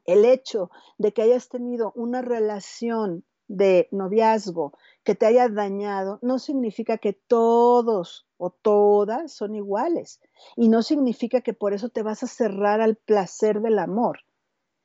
[0.05, 4.73] El hecho de que hayas tenido una relación de noviazgo
[5.03, 10.21] que te haya dañado, no significa que todos o todas son iguales.
[10.55, 14.19] Y no significa que por eso te vas a cerrar al placer del amor.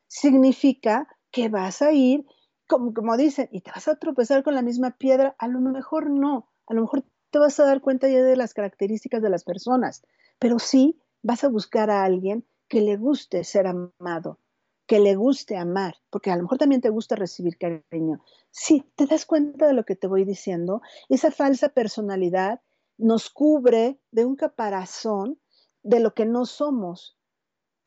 [0.09, 2.27] Significa que vas a ir,
[2.67, 5.37] como, dicen, y te vas a tropezar con la misma piedra.
[5.39, 8.53] A lo mejor no, a lo mejor te vas a dar cuenta ya de las
[8.53, 10.03] características de las personas,
[10.39, 14.39] pero sí vas a buscar a alguien que le guste ser amado,
[14.87, 18.23] que le guste amar, porque a lo mejor también te gusta recibir cariño.
[18.53, 20.83] Sí, te das cuenta de lo que te voy diciendo.
[21.09, 22.61] Esa falsa personalidad
[22.97, 25.41] nos cubre de un caparazón
[25.83, 27.19] de lo que no somos.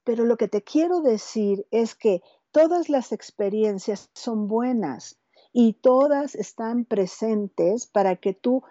[0.03, 2.21] Pero lo que te quiero decir es que
[2.51, 5.17] todas las experiencias son buenas
[5.53, 8.63] y todas están presentes para que tú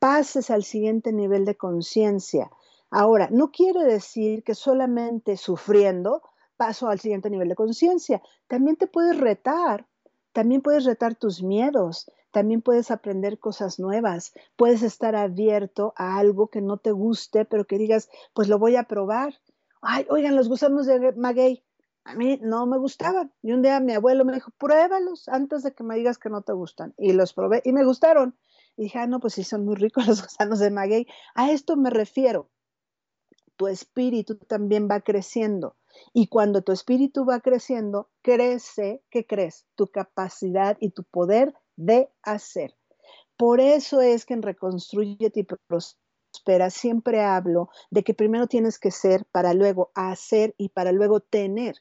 [0.00, 2.50] pases al siguiente nivel de conciencia.
[2.90, 6.22] Ahora, no quiere decir que solamente sufriendo
[6.58, 8.20] paso al siguiente nivel de conciencia.
[8.46, 9.86] También te puedes retar,
[10.32, 16.48] también puedes retar tus miedos, también puedes aprender cosas nuevas, puedes estar abierto a algo
[16.48, 19.34] que no te guste, pero que digas, pues lo voy a probar.
[19.80, 21.64] Ay, oigan, los gusanos de maguey,
[22.04, 23.32] a mí no me gustaban.
[23.40, 26.42] Y un día mi abuelo me dijo, pruébalos antes de que me digas que no
[26.42, 26.92] te gustan.
[26.98, 28.36] Y los probé y me gustaron.
[28.76, 31.06] Y dije, ah, no, pues sí, son muy ricos los gusanos de maguey.
[31.34, 32.50] A esto me refiero.
[33.58, 35.76] Tu espíritu también va creciendo.
[36.14, 39.66] Y cuando tu espíritu va creciendo, crece, ¿qué crees?
[39.74, 42.74] Tu capacidad y tu poder de hacer.
[43.36, 48.90] Por eso es que en Reconstruye y Prospera siempre hablo de que primero tienes que
[48.90, 51.76] ser para luego hacer y para luego tener.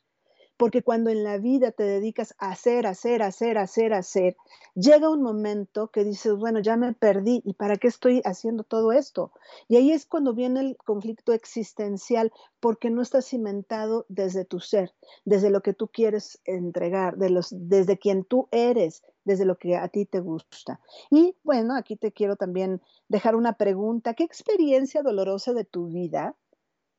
[0.58, 4.36] Porque cuando en la vida te dedicas a hacer, hacer, hacer, hacer, hacer,
[4.74, 8.91] llega un momento que dices, bueno, ya me perdí y para qué estoy haciendo todo
[8.91, 9.32] esto.
[9.68, 14.93] Y ahí es cuando viene el conflicto existencial porque no estás cimentado desde tu ser,
[15.26, 19.76] desde lo que tú quieres entregar, de los, desde quien tú eres, desde lo que
[19.76, 20.80] a ti te gusta.
[21.12, 24.14] Y bueno, aquí te quiero también dejar una pregunta.
[24.14, 26.36] ¿Qué experiencia dolorosa de tu vida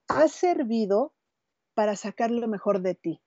[0.09, 1.13] ha servido
[1.75, 3.21] para sacar lo mejor de ti?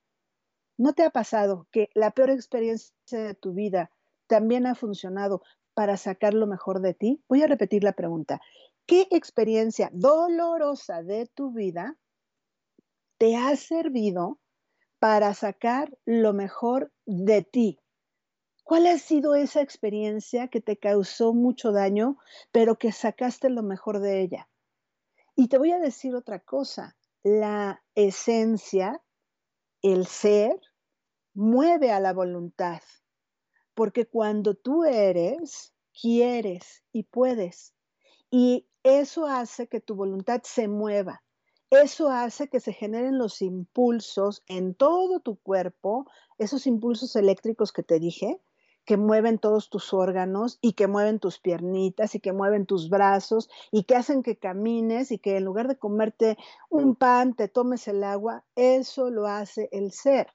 [0.81, 3.91] ¿No te ha pasado que la peor experiencia de tu vida
[4.25, 5.43] también ha funcionado
[5.75, 7.23] para sacar lo mejor de ti?
[7.29, 8.41] Voy a repetir la pregunta.
[8.87, 11.99] ¿Qué experiencia dolorosa de tu vida
[13.19, 14.39] te ha servido
[14.97, 17.79] para sacar lo mejor de ti?
[18.63, 22.17] ¿Cuál ha sido esa experiencia que te causó mucho daño,
[22.51, 24.49] pero que sacaste lo mejor de ella?
[25.35, 28.99] Y te voy a decir otra cosa, la esencia,
[29.83, 30.59] el ser,
[31.33, 32.81] mueve a la voluntad,
[33.73, 37.73] porque cuando tú eres, quieres y puedes.
[38.29, 41.23] Y eso hace que tu voluntad se mueva.
[41.69, 46.05] Eso hace que se generen los impulsos en todo tu cuerpo,
[46.37, 48.41] esos impulsos eléctricos que te dije,
[48.83, 53.49] que mueven todos tus órganos y que mueven tus piernitas y que mueven tus brazos
[53.71, 56.37] y que hacen que camines y que en lugar de comerte
[56.69, 60.27] un pan te tomes el agua, eso lo hace el ser.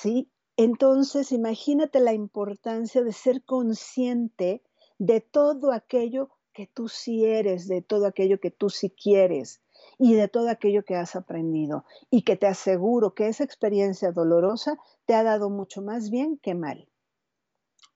[0.00, 0.30] ¿Sí?
[0.56, 4.62] Entonces, imagínate la importancia de ser consciente
[4.98, 9.60] de todo aquello que tú sí eres, de todo aquello que tú sí quieres
[9.98, 11.84] y de todo aquello que has aprendido.
[12.10, 16.54] Y que te aseguro que esa experiencia dolorosa te ha dado mucho más bien que
[16.54, 16.88] mal.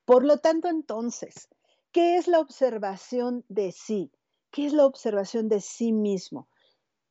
[0.05, 1.49] Por lo tanto, entonces,
[1.93, 4.13] ¿qué es la observación de sí?
[4.51, 6.49] ¿Qué es la observación de sí mismo?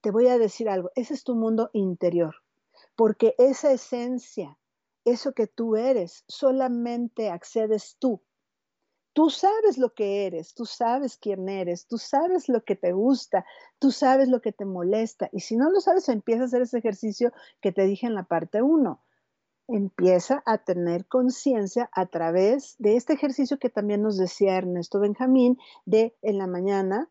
[0.02, 2.36] Te voy a decir algo, ese es tu mundo interior,
[2.96, 4.59] porque esa esencia
[5.12, 8.22] eso que tú eres, solamente accedes tú.
[9.14, 13.46] Tú sabes lo que eres, tú sabes quién eres, tú sabes lo que te gusta,
[13.80, 15.30] tú sabes lo que te molesta.
[15.32, 18.24] Y si no lo sabes, empieza a hacer ese ejercicio que te dije en la
[18.24, 19.04] parte 1.
[19.68, 25.58] Empieza a tener conciencia a través de este ejercicio que también nos decía Ernesto Benjamín,
[25.86, 27.10] de en la mañana,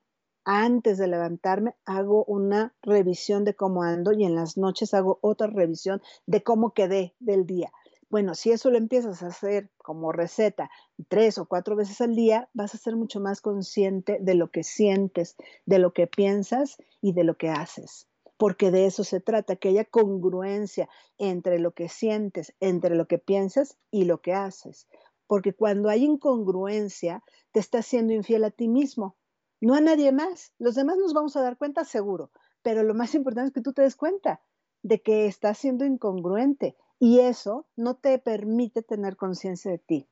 [0.51, 5.49] antes de levantarme, hago una revisión de cómo ando y en las noches hago otra
[5.49, 7.71] revisión de cómo quedé del día.
[8.11, 10.71] Bueno, si eso lo empiezas a hacer como receta
[11.09, 14.65] tres o cuatro veces al día, vas a ser mucho más consciente de lo que
[14.65, 15.37] sientes,
[15.67, 18.09] de lo que piensas y de lo que haces.
[18.39, 20.89] Porque de eso se trata, que haya congruencia
[21.19, 24.89] entre lo que sientes, entre lo que piensas y lo que haces.
[25.27, 29.17] Porque cuando hay incongruencia, te estás siendo infiel a ti mismo,
[29.61, 30.55] no a nadie más.
[30.59, 32.31] Los demás nos vamos a dar cuenta seguro,
[32.63, 34.41] pero lo más importante es que tú te des cuenta
[34.83, 40.09] de que estás siendo incongruente y eso no te permite tener conciencia de ti.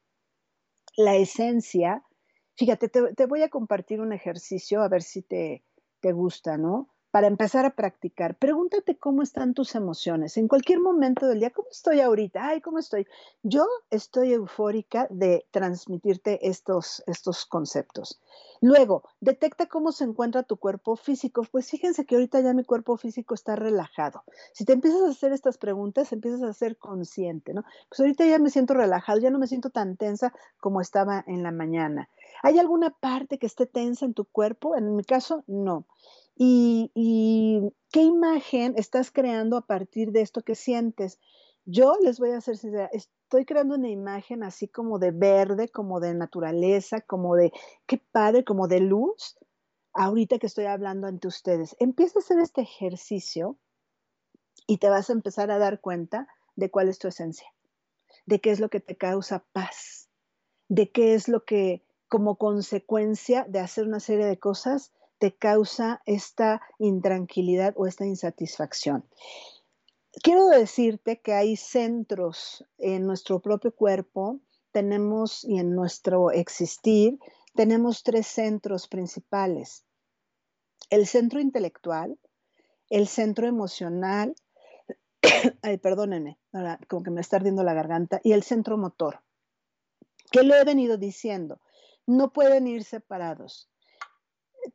[0.96, 2.04] La esencia,
[2.54, 5.64] fíjate, te, voy a compartir un ejercicio a ver si te,
[6.00, 6.95] te gusta, ¿no?
[7.16, 11.48] Para empezar a practicar, pregúntate cómo están tus emociones en cualquier momento del día.
[11.48, 12.46] ¿Cómo estoy ahorita?
[12.46, 13.06] Ay, ¿cómo estoy?
[13.42, 18.20] Yo estoy eufórica de transmitirte estos, estos conceptos.
[18.60, 21.42] Luego, detecta cómo se encuentra tu cuerpo físico.
[21.50, 24.22] Pues fíjense que ahorita ya mi cuerpo físico está relajado.
[24.52, 27.64] Si te empiezas a hacer estas preguntas, empiezas a ser consciente, ¿no?
[27.88, 31.42] Pues ahorita ya me siento relajado, ya no me siento tan tensa como estaba en
[31.42, 32.10] la mañana.
[32.42, 34.76] ¿Hay alguna parte que esté tensa en tu cuerpo?
[34.76, 35.86] En mi caso, no.
[36.38, 41.18] ¿Y, qué imagen estás creando a partir de esto que sientes?
[41.64, 45.98] Yo les voy a hacer sincera, estoy creando una imagen así como de verde, como
[45.98, 47.52] de naturaleza, como de,
[47.86, 49.38] qué padre, como de luz,
[49.94, 51.74] ahorita que estoy hablando ante ustedes.
[51.78, 53.56] Empieza a hacer este ejercicio
[54.66, 57.48] y te vas a empezar a dar cuenta de cuál es tu esencia,
[58.26, 60.10] de qué es lo que te causa paz,
[60.68, 66.02] de qué es lo que como consecuencia de hacer una serie de cosas te causa
[66.06, 69.04] esta intranquilidad o esta insatisfacción.
[70.22, 74.40] Quiero decirte que hay centros en nuestro propio cuerpo,
[74.72, 77.18] tenemos y en nuestro existir,
[77.54, 79.84] tenemos tres centros principales.
[80.90, 82.18] El centro intelectual,
[82.90, 84.34] el centro emocional,
[85.62, 89.20] ay, perdónenme, ahora como que me está ardiendo la garganta, y el centro motor.
[90.30, 91.60] ¿Qué lo he venido diciendo?
[92.06, 93.68] No pueden ir separados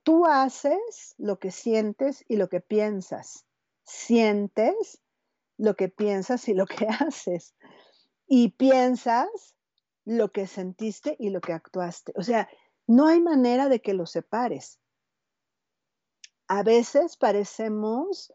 [0.04, 3.46] tú haces lo que sientes y lo que piensas.
[3.84, 5.02] Sientes
[5.58, 7.56] lo que piensas y lo que haces.
[8.28, 9.56] Y piensas
[10.06, 12.14] lo que sentiste y lo que actuaste.
[12.16, 12.50] O sea,
[12.88, 14.80] no hay manera de que lo separes.
[16.48, 18.34] A veces parecemos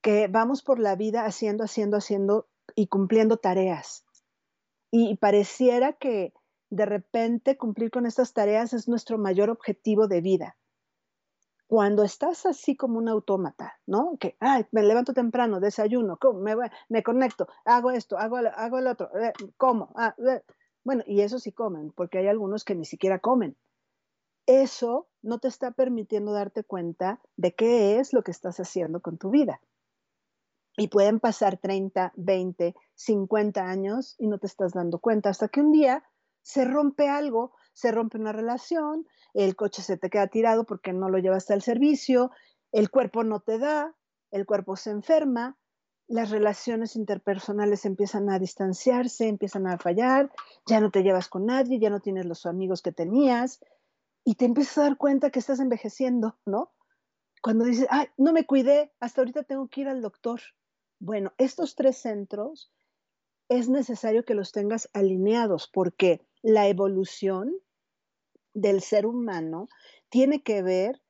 [0.00, 4.04] que vamos por la vida haciendo, haciendo, haciendo y cumpliendo tareas.
[4.90, 6.32] Y pareciera que
[6.70, 10.56] de repente cumplir con estas tareas es nuestro mayor objetivo de vida.
[11.66, 14.16] Cuando estás así como un autómata, ¿no?
[14.18, 16.56] Que, ay, me levanto temprano, desayuno, Me,
[16.88, 19.92] me conecto, hago esto, hago, el otro, eh, como.
[19.94, 20.42] Ah, eh.
[20.82, 23.56] Bueno, y eso sí comen, porque hay algunos que ni siquiera comen.
[24.46, 29.18] Eso no te está permitiendo darte cuenta de qué es lo que estás haciendo con
[29.18, 29.60] tu vida.
[30.76, 35.60] Y pueden pasar 30, 20, 50 años y no te estás dando cuenta hasta que
[35.60, 36.02] un día
[36.42, 41.08] se rompe algo, se rompe una relación, el coche se te queda tirado porque no
[41.08, 42.30] lo llevaste al servicio,
[42.72, 43.94] el cuerpo no te da,
[44.30, 45.58] el cuerpo se enferma,
[46.06, 50.30] las relaciones interpersonales empiezan a distanciarse, empiezan a fallar,
[50.66, 53.60] ya no te llevas con nadie, ya no tienes los amigos que tenías
[54.24, 56.72] y te empiezas a dar cuenta que estás envejeciendo, ¿no?
[57.42, 60.40] Cuando dices, ay, no me cuidé, hasta ahorita tengo que ir al doctor.
[60.98, 62.72] Bueno, estos tres centros
[63.48, 67.54] es necesario que los tengas alineados porque la evolución
[68.54, 69.68] del ser humano
[70.08, 71.00] tiene que ver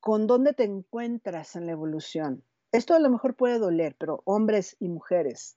[0.00, 2.44] con dónde te encuentras en la evolución.
[2.72, 5.56] Esto a lo mejor puede doler, pero hombres y mujeres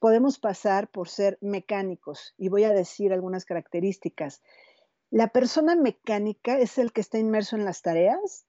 [0.00, 4.42] podemos pasar por ser mecánicos y voy a decir algunas características.
[5.10, 8.46] La persona mecánica es el que está inmerso en las tareas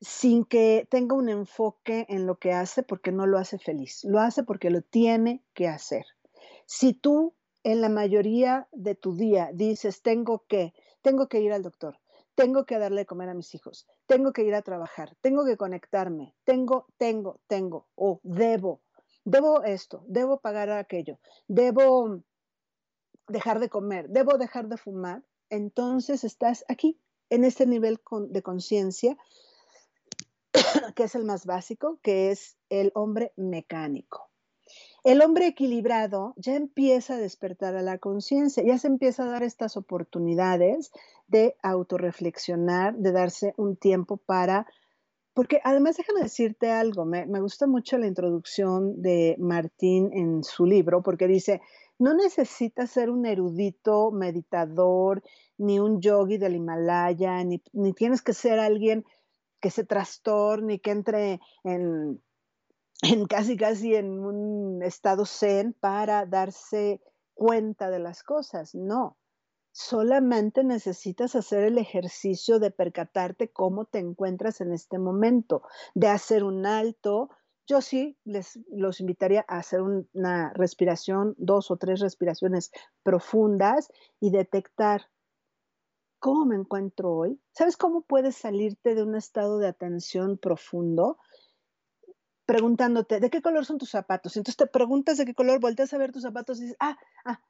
[0.00, 4.20] sin que tenga un enfoque en lo que hace porque no lo hace feliz, lo
[4.20, 6.04] hace porque lo tiene que hacer.
[6.66, 7.34] Si tú
[7.64, 11.98] en la mayoría de tu día dices, tengo que, tengo que ir al doctor,
[12.34, 15.56] tengo que darle de comer a mis hijos, tengo que ir a trabajar, tengo que
[15.56, 18.82] conectarme, tengo, tengo, tengo, o debo,
[19.24, 22.20] debo esto, debo pagar aquello, debo
[23.28, 27.00] dejar de comer, debo dejar de fumar, entonces estás aquí,
[27.30, 27.98] en este nivel
[28.28, 29.16] de conciencia,
[30.94, 34.33] que es el más básico, que es el hombre mecánico.
[35.04, 39.42] El hombre equilibrado ya empieza a despertar a la conciencia, ya se empieza a dar
[39.42, 40.92] estas oportunidades
[41.26, 44.66] de autorreflexionar, de darse un tiempo para,
[45.34, 50.64] porque además déjame decirte algo, me, me gusta mucho la introducción de Martín en su
[50.64, 51.60] libro, porque dice,
[51.98, 55.22] no necesitas ser un erudito meditador,
[55.58, 59.04] ni un yogi del Himalaya, ni, ni tienes que ser alguien
[59.60, 62.22] que se trastorne, que entre en
[63.02, 67.00] en casi casi en un estado zen para darse
[67.34, 68.74] cuenta de las cosas.
[68.74, 69.18] No,
[69.72, 75.62] solamente necesitas hacer el ejercicio de percatarte cómo te encuentras en este momento,
[75.94, 77.30] de hacer un alto.
[77.66, 82.70] Yo sí les los invitaría a hacer una respiración, dos o tres respiraciones
[83.02, 83.90] profundas
[84.20, 85.10] y detectar
[86.20, 87.40] cómo me encuentro hoy.
[87.50, 91.18] ¿Sabes cómo puedes salirte de un estado de atención profundo?
[92.46, 94.36] Preguntándote, ¿de qué color son tus zapatos?
[94.36, 97.40] Entonces te preguntas de qué color, volteas a ver tus zapatos y dices, ah, ah,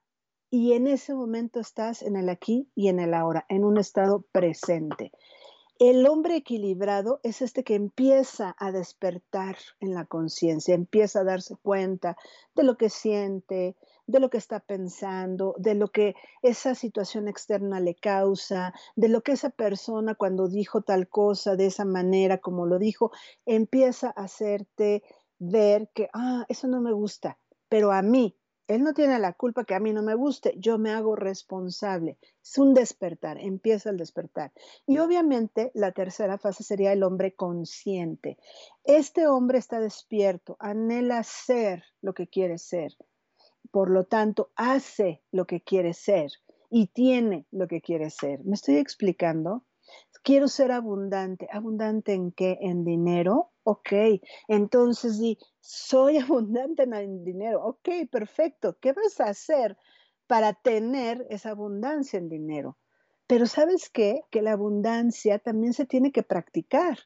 [0.50, 4.24] y en ese momento estás en el aquí y en el ahora, en un estado
[4.30, 5.10] presente.
[5.80, 11.56] El hombre equilibrado es este que empieza a despertar en la conciencia, empieza a darse
[11.56, 12.16] cuenta
[12.54, 13.76] de lo que siente,
[14.06, 19.22] de lo que está pensando, de lo que esa situación externa le causa, de lo
[19.22, 23.10] que esa persona cuando dijo tal cosa de esa manera como lo dijo,
[23.46, 25.02] empieza a hacerte
[25.38, 27.38] ver que, ah, eso no me gusta,
[27.68, 28.36] pero a mí
[28.66, 32.18] él no tiene la culpa que a mí no me guste, yo me hago responsable.
[32.42, 34.52] Es un despertar, empieza el despertar.
[34.86, 38.38] Y obviamente la tercera fase sería el hombre consciente.
[38.84, 42.96] Este hombre está despierto, anhela ser lo que quiere ser.
[43.70, 46.30] Por lo tanto, hace lo que quiere ser
[46.70, 48.44] y tiene lo que quiere ser.
[48.44, 49.64] ¿Me estoy explicando?
[50.22, 51.48] Quiero ser abundante.
[51.52, 52.58] ¿Abundante en qué?
[52.60, 53.52] ¿En dinero?
[53.62, 53.92] Ok,
[54.48, 57.62] entonces di, soy abundante en dinero.
[57.64, 58.78] Ok, perfecto.
[58.80, 59.76] ¿Qué vas a hacer
[60.26, 62.78] para tener esa abundancia en dinero?
[63.26, 64.22] Pero sabes qué?
[64.30, 66.98] Que la abundancia también se tiene que practicar.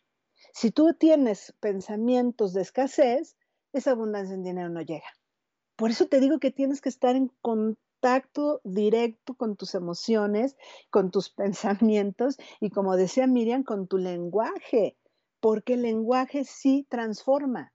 [0.52, 3.36] Si tú tienes pensamientos de escasez,
[3.72, 5.17] esa abundancia en dinero no llega.
[5.79, 10.57] Por eso te digo que tienes que estar en contacto directo con tus emociones,
[10.91, 14.97] con tus pensamientos y como decía Miriam, con tu lenguaje
[15.39, 17.72] porque el lenguaje sí transforma,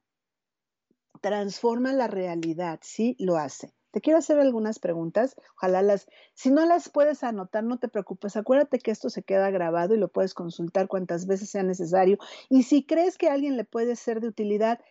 [1.21, 3.73] transforma la realidad, sí lo hace.
[3.91, 8.35] Te quiero hacer algunas preguntas, ojalá las, si no las puedes anotar, no te preocupes,
[8.35, 12.17] acuérdate que esto se queda grabado y lo puedes consultar cuantas veces sea necesario.
[12.49, 14.81] Y si crees que a alguien le puede ser de utilidad,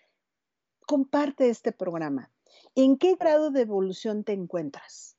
[0.87, 2.33] comparte este programa.
[2.75, 5.19] ¿En qué grado de evolución te encuentras?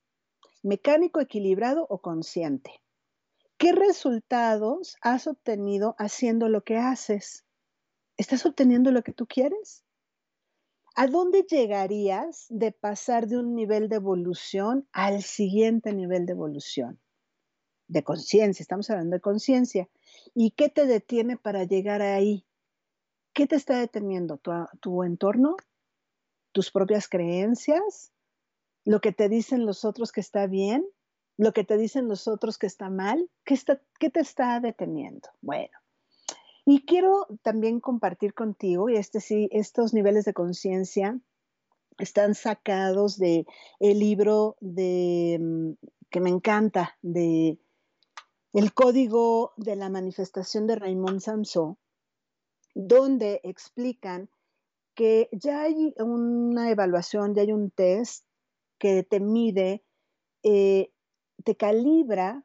[0.64, 2.82] ¿Mecánico, equilibrado o consciente?
[3.58, 7.44] ¿Qué resultados has obtenido haciendo lo que haces?
[8.16, 9.84] ¿Estás obteniendo lo que tú quieres?
[10.96, 17.00] ¿A dónde llegarías de pasar de un nivel de evolución al siguiente nivel de evolución?
[17.86, 19.88] De conciencia, estamos hablando de conciencia.
[20.34, 22.44] ¿Y qué te detiene para llegar ahí?
[23.32, 24.38] ¿Qué te está deteniendo?
[24.38, 24.50] ¿Tu,
[24.80, 25.56] ¿Tu, entorno?
[26.54, 28.14] ¿Tus propias creencias?
[28.86, 30.86] ¿Lo que te dicen los otros que está bien?
[31.36, 35.28] lo que te dicen los otros que está mal, ¿qué, está, qué te está deteniendo?
[35.40, 35.76] Bueno,
[36.64, 41.18] y quiero también compartir contigo, y este sí, estos niveles de conciencia
[41.98, 43.46] están sacados de
[43.80, 45.72] el libro de mm,
[46.10, 47.58] que me encanta de
[48.52, 51.76] el código de la manifestación de Raymond Samson,
[52.74, 54.30] donde explican
[54.94, 58.26] que ya hay una evaluación, ya hay un test
[58.78, 59.84] que te mide
[60.42, 60.92] eh,
[61.42, 62.44] te calibra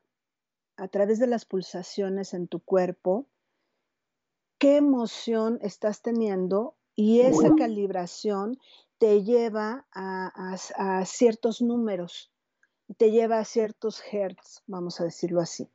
[0.77, 3.27] a través de las pulsaciones en tu cuerpo
[4.57, 8.57] qué emoción estás teniendo y esa calibración
[8.97, 12.31] te lleva a, ciertos números,
[12.97, 15.69] te lleva a ciertos hertz, vamos a decirlo así.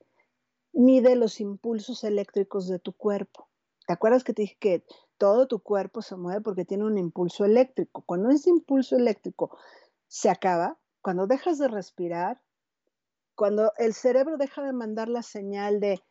[0.72, 3.49] Mide los impulsos eléctricos de tu cuerpo.
[3.87, 4.85] ¿Te acuerdas que te dije que
[5.18, 8.03] todo tu cuerpo se mueve porque tiene un impulso eléctrico?
[8.07, 9.57] Cuando ese impulso eléctrico
[10.09, 12.41] se acaba, cuando dejas de respirar,
[13.35, 16.03] cuando el cerebro deja de mandar la señal de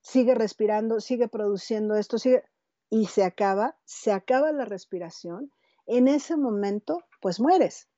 [0.00, 2.44] sigue respirando, sigue produciendo esto, sigue,
[2.90, 5.52] y se acaba, se acaba la respiración,
[5.86, 7.88] en ese momento, pues mueres.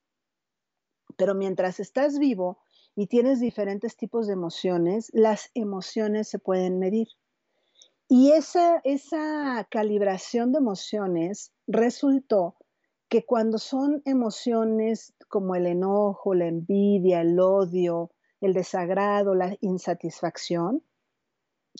[1.16, 2.58] Pero mientras estás vivo
[2.94, 7.08] y tienes diferentes tipos de emociones, las emociones se pueden medir.
[8.12, 12.56] Y esa, esa calibración de emociones resultó
[13.08, 20.82] que cuando son emociones como el enojo, la envidia, el odio, el desagrado, la insatisfacción,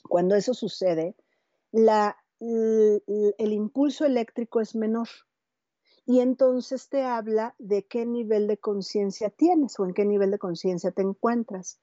[0.09, 1.16] cuando eso sucede,
[1.72, 5.09] el impulso eléctrico es menor.
[6.07, 10.39] Y entonces te habla de qué nivel de conciencia tienes o en qué nivel de
[10.39, 11.81] conciencia te encuentras.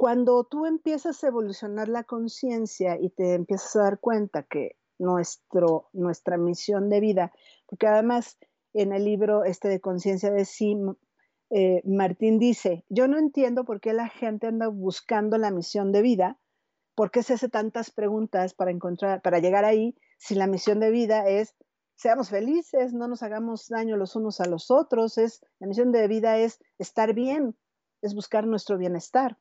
[0.00, 5.90] Cuando tú empiezas a evolucionar la conciencia y te empiezas a dar cuenta que nuestro,
[5.92, 7.32] nuestra misión de vida,
[7.66, 8.38] porque además
[8.72, 10.74] en el libro este de conciencia de sí,
[11.50, 16.00] eh, Martín dice, yo no entiendo por qué la gente anda buscando la misión de
[16.00, 16.38] vida,
[16.94, 20.90] por qué se hace tantas preguntas para encontrar, para llegar ahí, si la misión de
[20.90, 21.54] vida es
[21.94, 26.08] seamos felices, no nos hagamos daño los unos a los otros, es la misión de
[26.08, 27.54] vida es estar bien,
[28.00, 29.36] es buscar nuestro bienestar.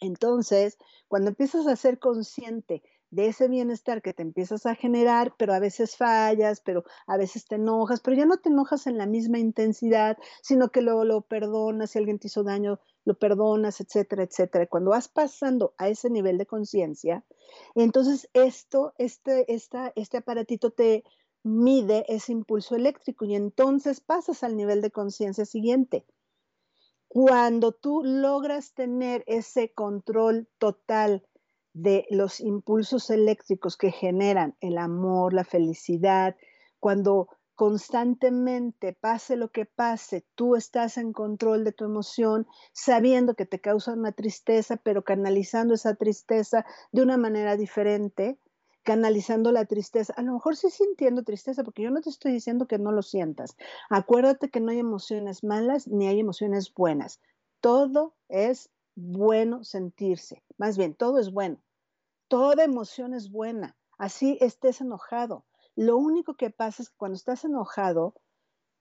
[0.00, 0.78] Entonces,
[1.08, 5.60] cuando empiezas a ser consciente de ese bienestar que te empiezas a generar, pero a
[5.60, 9.38] veces fallas, pero a veces te enojas, pero ya no te enojas en la misma
[9.38, 14.66] intensidad, sino que luego lo perdonas, si alguien te hizo daño, lo perdonas, etcétera, etcétera.
[14.66, 17.24] Cuando vas pasando a ese nivel de conciencia,
[17.74, 21.04] entonces esto, este, esta, este aparatito te
[21.42, 26.04] mide ese impulso eléctrico y entonces pasas al nivel de conciencia siguiente.
[27.08, 31.24] Cuando tú logras tener ese control total
[31.72, 36.36] de los impulsos eléctricos que generan el amor, la felicidad,
[36.78, 43.46] cuando constantemente, pase lo que pase, tú estás en control de tu emoción, sabiendo que
[43.46, 48.38] te causa una tristeza, pero canalizando esa tristeza de una manera diferente,
[48.88, 50.14] canalizando la tristeza.
[50.16, 53.02] A lo mejor sí sintiendo tristeza, porque yo no te estoy diciendo que no lo
[53.02, 53.54] sientas.
[53.90, 57.20] Acuérdate que no hay emociones malas ni hay emociones buenas.
[57.60, 60.42] Todo es bueno sentirse.
[60.56, 61.58] Más bien, todo es bueno.
[62.28, 63.76] Toda emoción es buena.
[63.98, 65.44] Así estés enojado
[65.78, 68.16] lo único que pasa es que cuando estás enojado,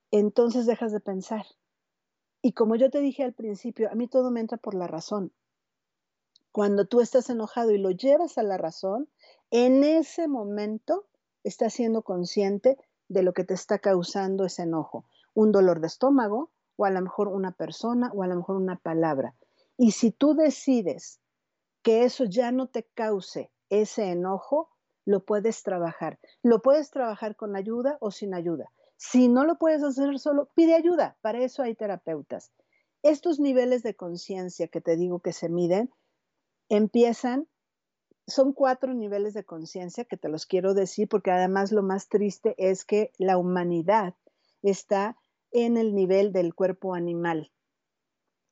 [0.09, 1.45] entonces dejas de pensar.
[2.41, 5.31] Y como yo te dije al principio, a mí todo me entra por la razón.
[6.51, 9.07] Cuando tú estás enojado y lo llevas a la razón,
[9.51, 11.05] en ese momento
[11.43, 12.77] estás siendo consciente
[13.07, 15.05] de lo que te está causando ese enojo.
[15.33, 18.77] Un dolor de estómago, o a lo mejor una persona, o a lo mejor una
[18.77, 19.35] palabra.
[19.77, 21.19] Y si tú decides
[21.81, 24.69] que eso ya no te cause ese enojo,
[25.05, 26.19] lo puedes trabajar.
[26.43, 28.71] Lo puedes trabajar con ayuda o sin ayuda.
[28.97, 31.17] Si no lo puedes hacer solo, pide ayuda.
[31.21, 32.51] Para eso hay terapeutas.
[33.03, 35.91] Estos niveles de conciencia que te digo que se miden
[36.67, 37.47] empiezan,
[38.27, 42.55] son cuatro niveles de conciencia que te los quiero decir porque además lo más triste
[42.57, 44.15] es que la humanidad
[44.61, 45.17] está
[45.51, 47.51] en el nivel del cuerpo animal,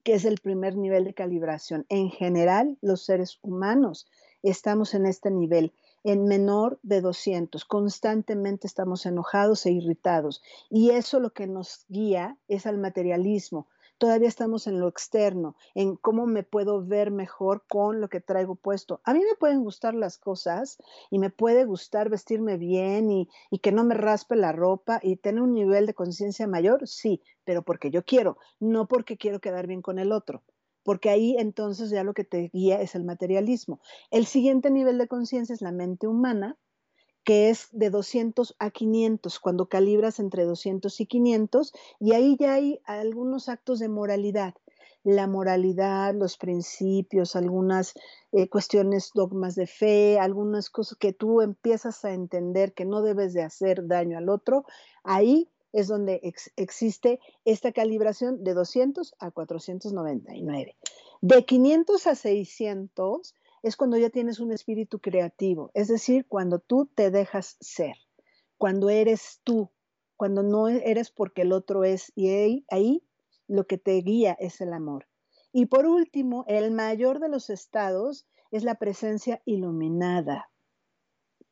[0.04, 1.86] que es el primer nivel de calibración.
[1.90, 4.08] En general, los seres humanos
[4.44, 5.74] estamos en este nivel
[6.06, 7.66] en menor de 200.
[7.66, 10.42] Constantemente estamos enojados e irritados.
[10.70, 13.68] Y eso lo que nos guía es al materialismo.
[13.98, 18.56] Todavía estamos en lo externo, en cómo me puedo ver mejor con lo que traigo
[18.56, 19.02] puesto.
[19.04, 20.78] A mí me pueden gustar las cosas
[21.10, 25.16] y me puede gustar vestirme bien y, y que no me raspe la ropa y
[25.16, 29.68] tener un nivel de conciencia mayor, sí, pero porque yo quiero, no porque quiero quedar
[29.68, 30.44] bien con el otro
[30.86, 33.82] porque ahí entonces ya lo que te guía es el materialismo.
[34.12, 36.60] El siguiente nivel de conciencia es la mente humana,
[37.26, 42.54] que es de 200 a 500, cuando calibras entre 200 y 500, y ahí ya
[42.54, 44.54] hay algunos actos de moralidad.
[45.04, 47.94] La moralidad, los principios, algunas
[48.32, 53.34] eh, cuestiones, dogmas de fe, algunas cosas que tú empiezas a entender que no debes
[53.34, 54.66] de hacer daño al otro,
[55.04, 56.22] ahí es donde
[56.56, 60.76] existe esta calibración de 200 a 499.
[61.22, 63.34] De 500 a 600
[63.66, 67.96] es cuando ya tienes un espíritu creativo, es decir, cuando tú te dejas ser,
[68.60, 69.72] cuando eres tú,
[70.16, 73.04] cuando no eres porque el otro es, y ahí, ahí
[73.48, 75.08] lo que te guía es el amor.
[75.52, 80.52] Y por último, el mayor de los estados es la presencia iluminada,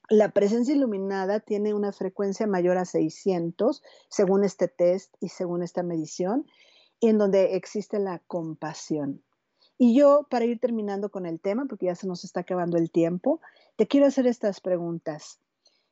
[0.07, 5.82] la presencia iluminada tiene una frecuencia mayor a 600, según este test y según esta
[5.82, 6.45] medición,
[7.01, 9.24] en donde existe la compasión.
[9.84, 12.90] Y yo, para ir terminando con el tema, porque ya se nos está acabando el
[12.90, 13.42] tiempo,
[13.76, 15.42] te quiero hacer estas preguntas.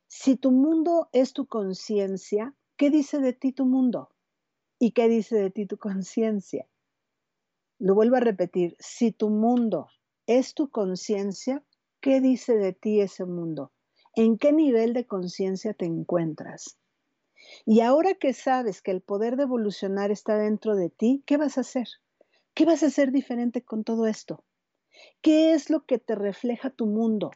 [0.07, 4.07] Si tu mundo es tu conciencia, ¿qué dice de ti tu mundo?
[4.79, 6.65] ¿Y qué dice de ti tu conciencia?
[7.79, 9.89] Lo vuelvo a repetir, si tu mundo
[10.25, 11.61] es tu conciencia,
[11.99, 13.73] ¿qué dice de ti ese mundo?
[14.15, 16.77] en qué nivel de conciencia te encuentras.
[17.65, 21.57] Y ahora que sabes que el poder de evolucionar está dentro de ti, ¿qué vas
[21.57, 21.87] a hacer?
[22.53, 24.43] ¿Qué vas a hacer diferente con todo esto?
[25.21, 27.31] ¿Qué es lo que te refleja tu mundo?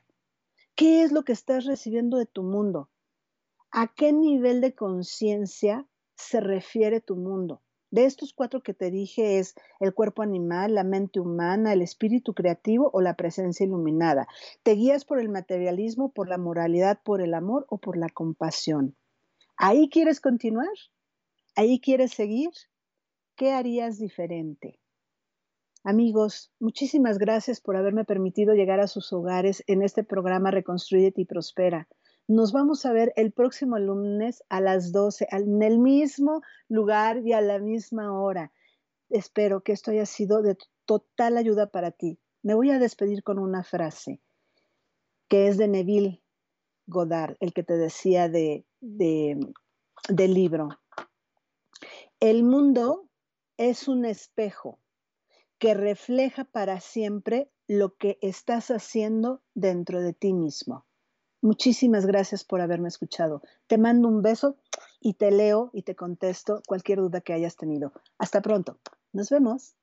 [0.76, 2.90] ¿Qué es lo que estás recibiendo de tu mundo?
[3.72, 7.62] ¿A qué nivel de conciencia se refiere tu mundo?
[7.92, 12.34] De estos cuatro que te dije es el cuerpo animal, la mente humana, el espíritu
[12.34, 14.28] creativo o la presencia iluminada.
[14.64, 18.98] ¿Te guías por el materialismo, por la moralidad, por el amor o por la compasión?
[19.56, 20.76] ¿Ahí quieres continuar?
[21.56, 22.50] ¿Ahí quieres seguir?
[23.38, 24.78] ¿Qué harías diferente?
[25.88, 31.26] Amigos, muchísimas gracias por haberme permitido llegar a sus hogares en este programa Reconstruyete y
[31.26, 31.88] Prospera.
[32.28, 37.34] Nos vamos a ver el próximo lunes a las 12, en el mismo lugar y
[37.34, 38.52] a la misma hora.
[39.12, 42.18] Espero que esto haya sido de total ayuda para ti.
[42.42, 44.20] Me voy a despedir con una frase
[45.28, 46.24] que es de Neville
[46.88, 50.70] Goddard, el que te decía de, del libro.
[52.20, 53.08] El mundo
[53.58, 54.80] es un espejo
[55.60, 60.86] que refleja para siempre lo que estás haciendo dentro de ti mismo.
[61.42, 63.42] Muchísimas gracias por haberme escuchado.
[63.68, 64.58] Te mando un beso
[65.00, 67.94] y te leo y te contesto cualquier duda que hayas tenido.
[68.18, 68.80] Hasta pronto.
[69.14, 69.76] Nos vemos.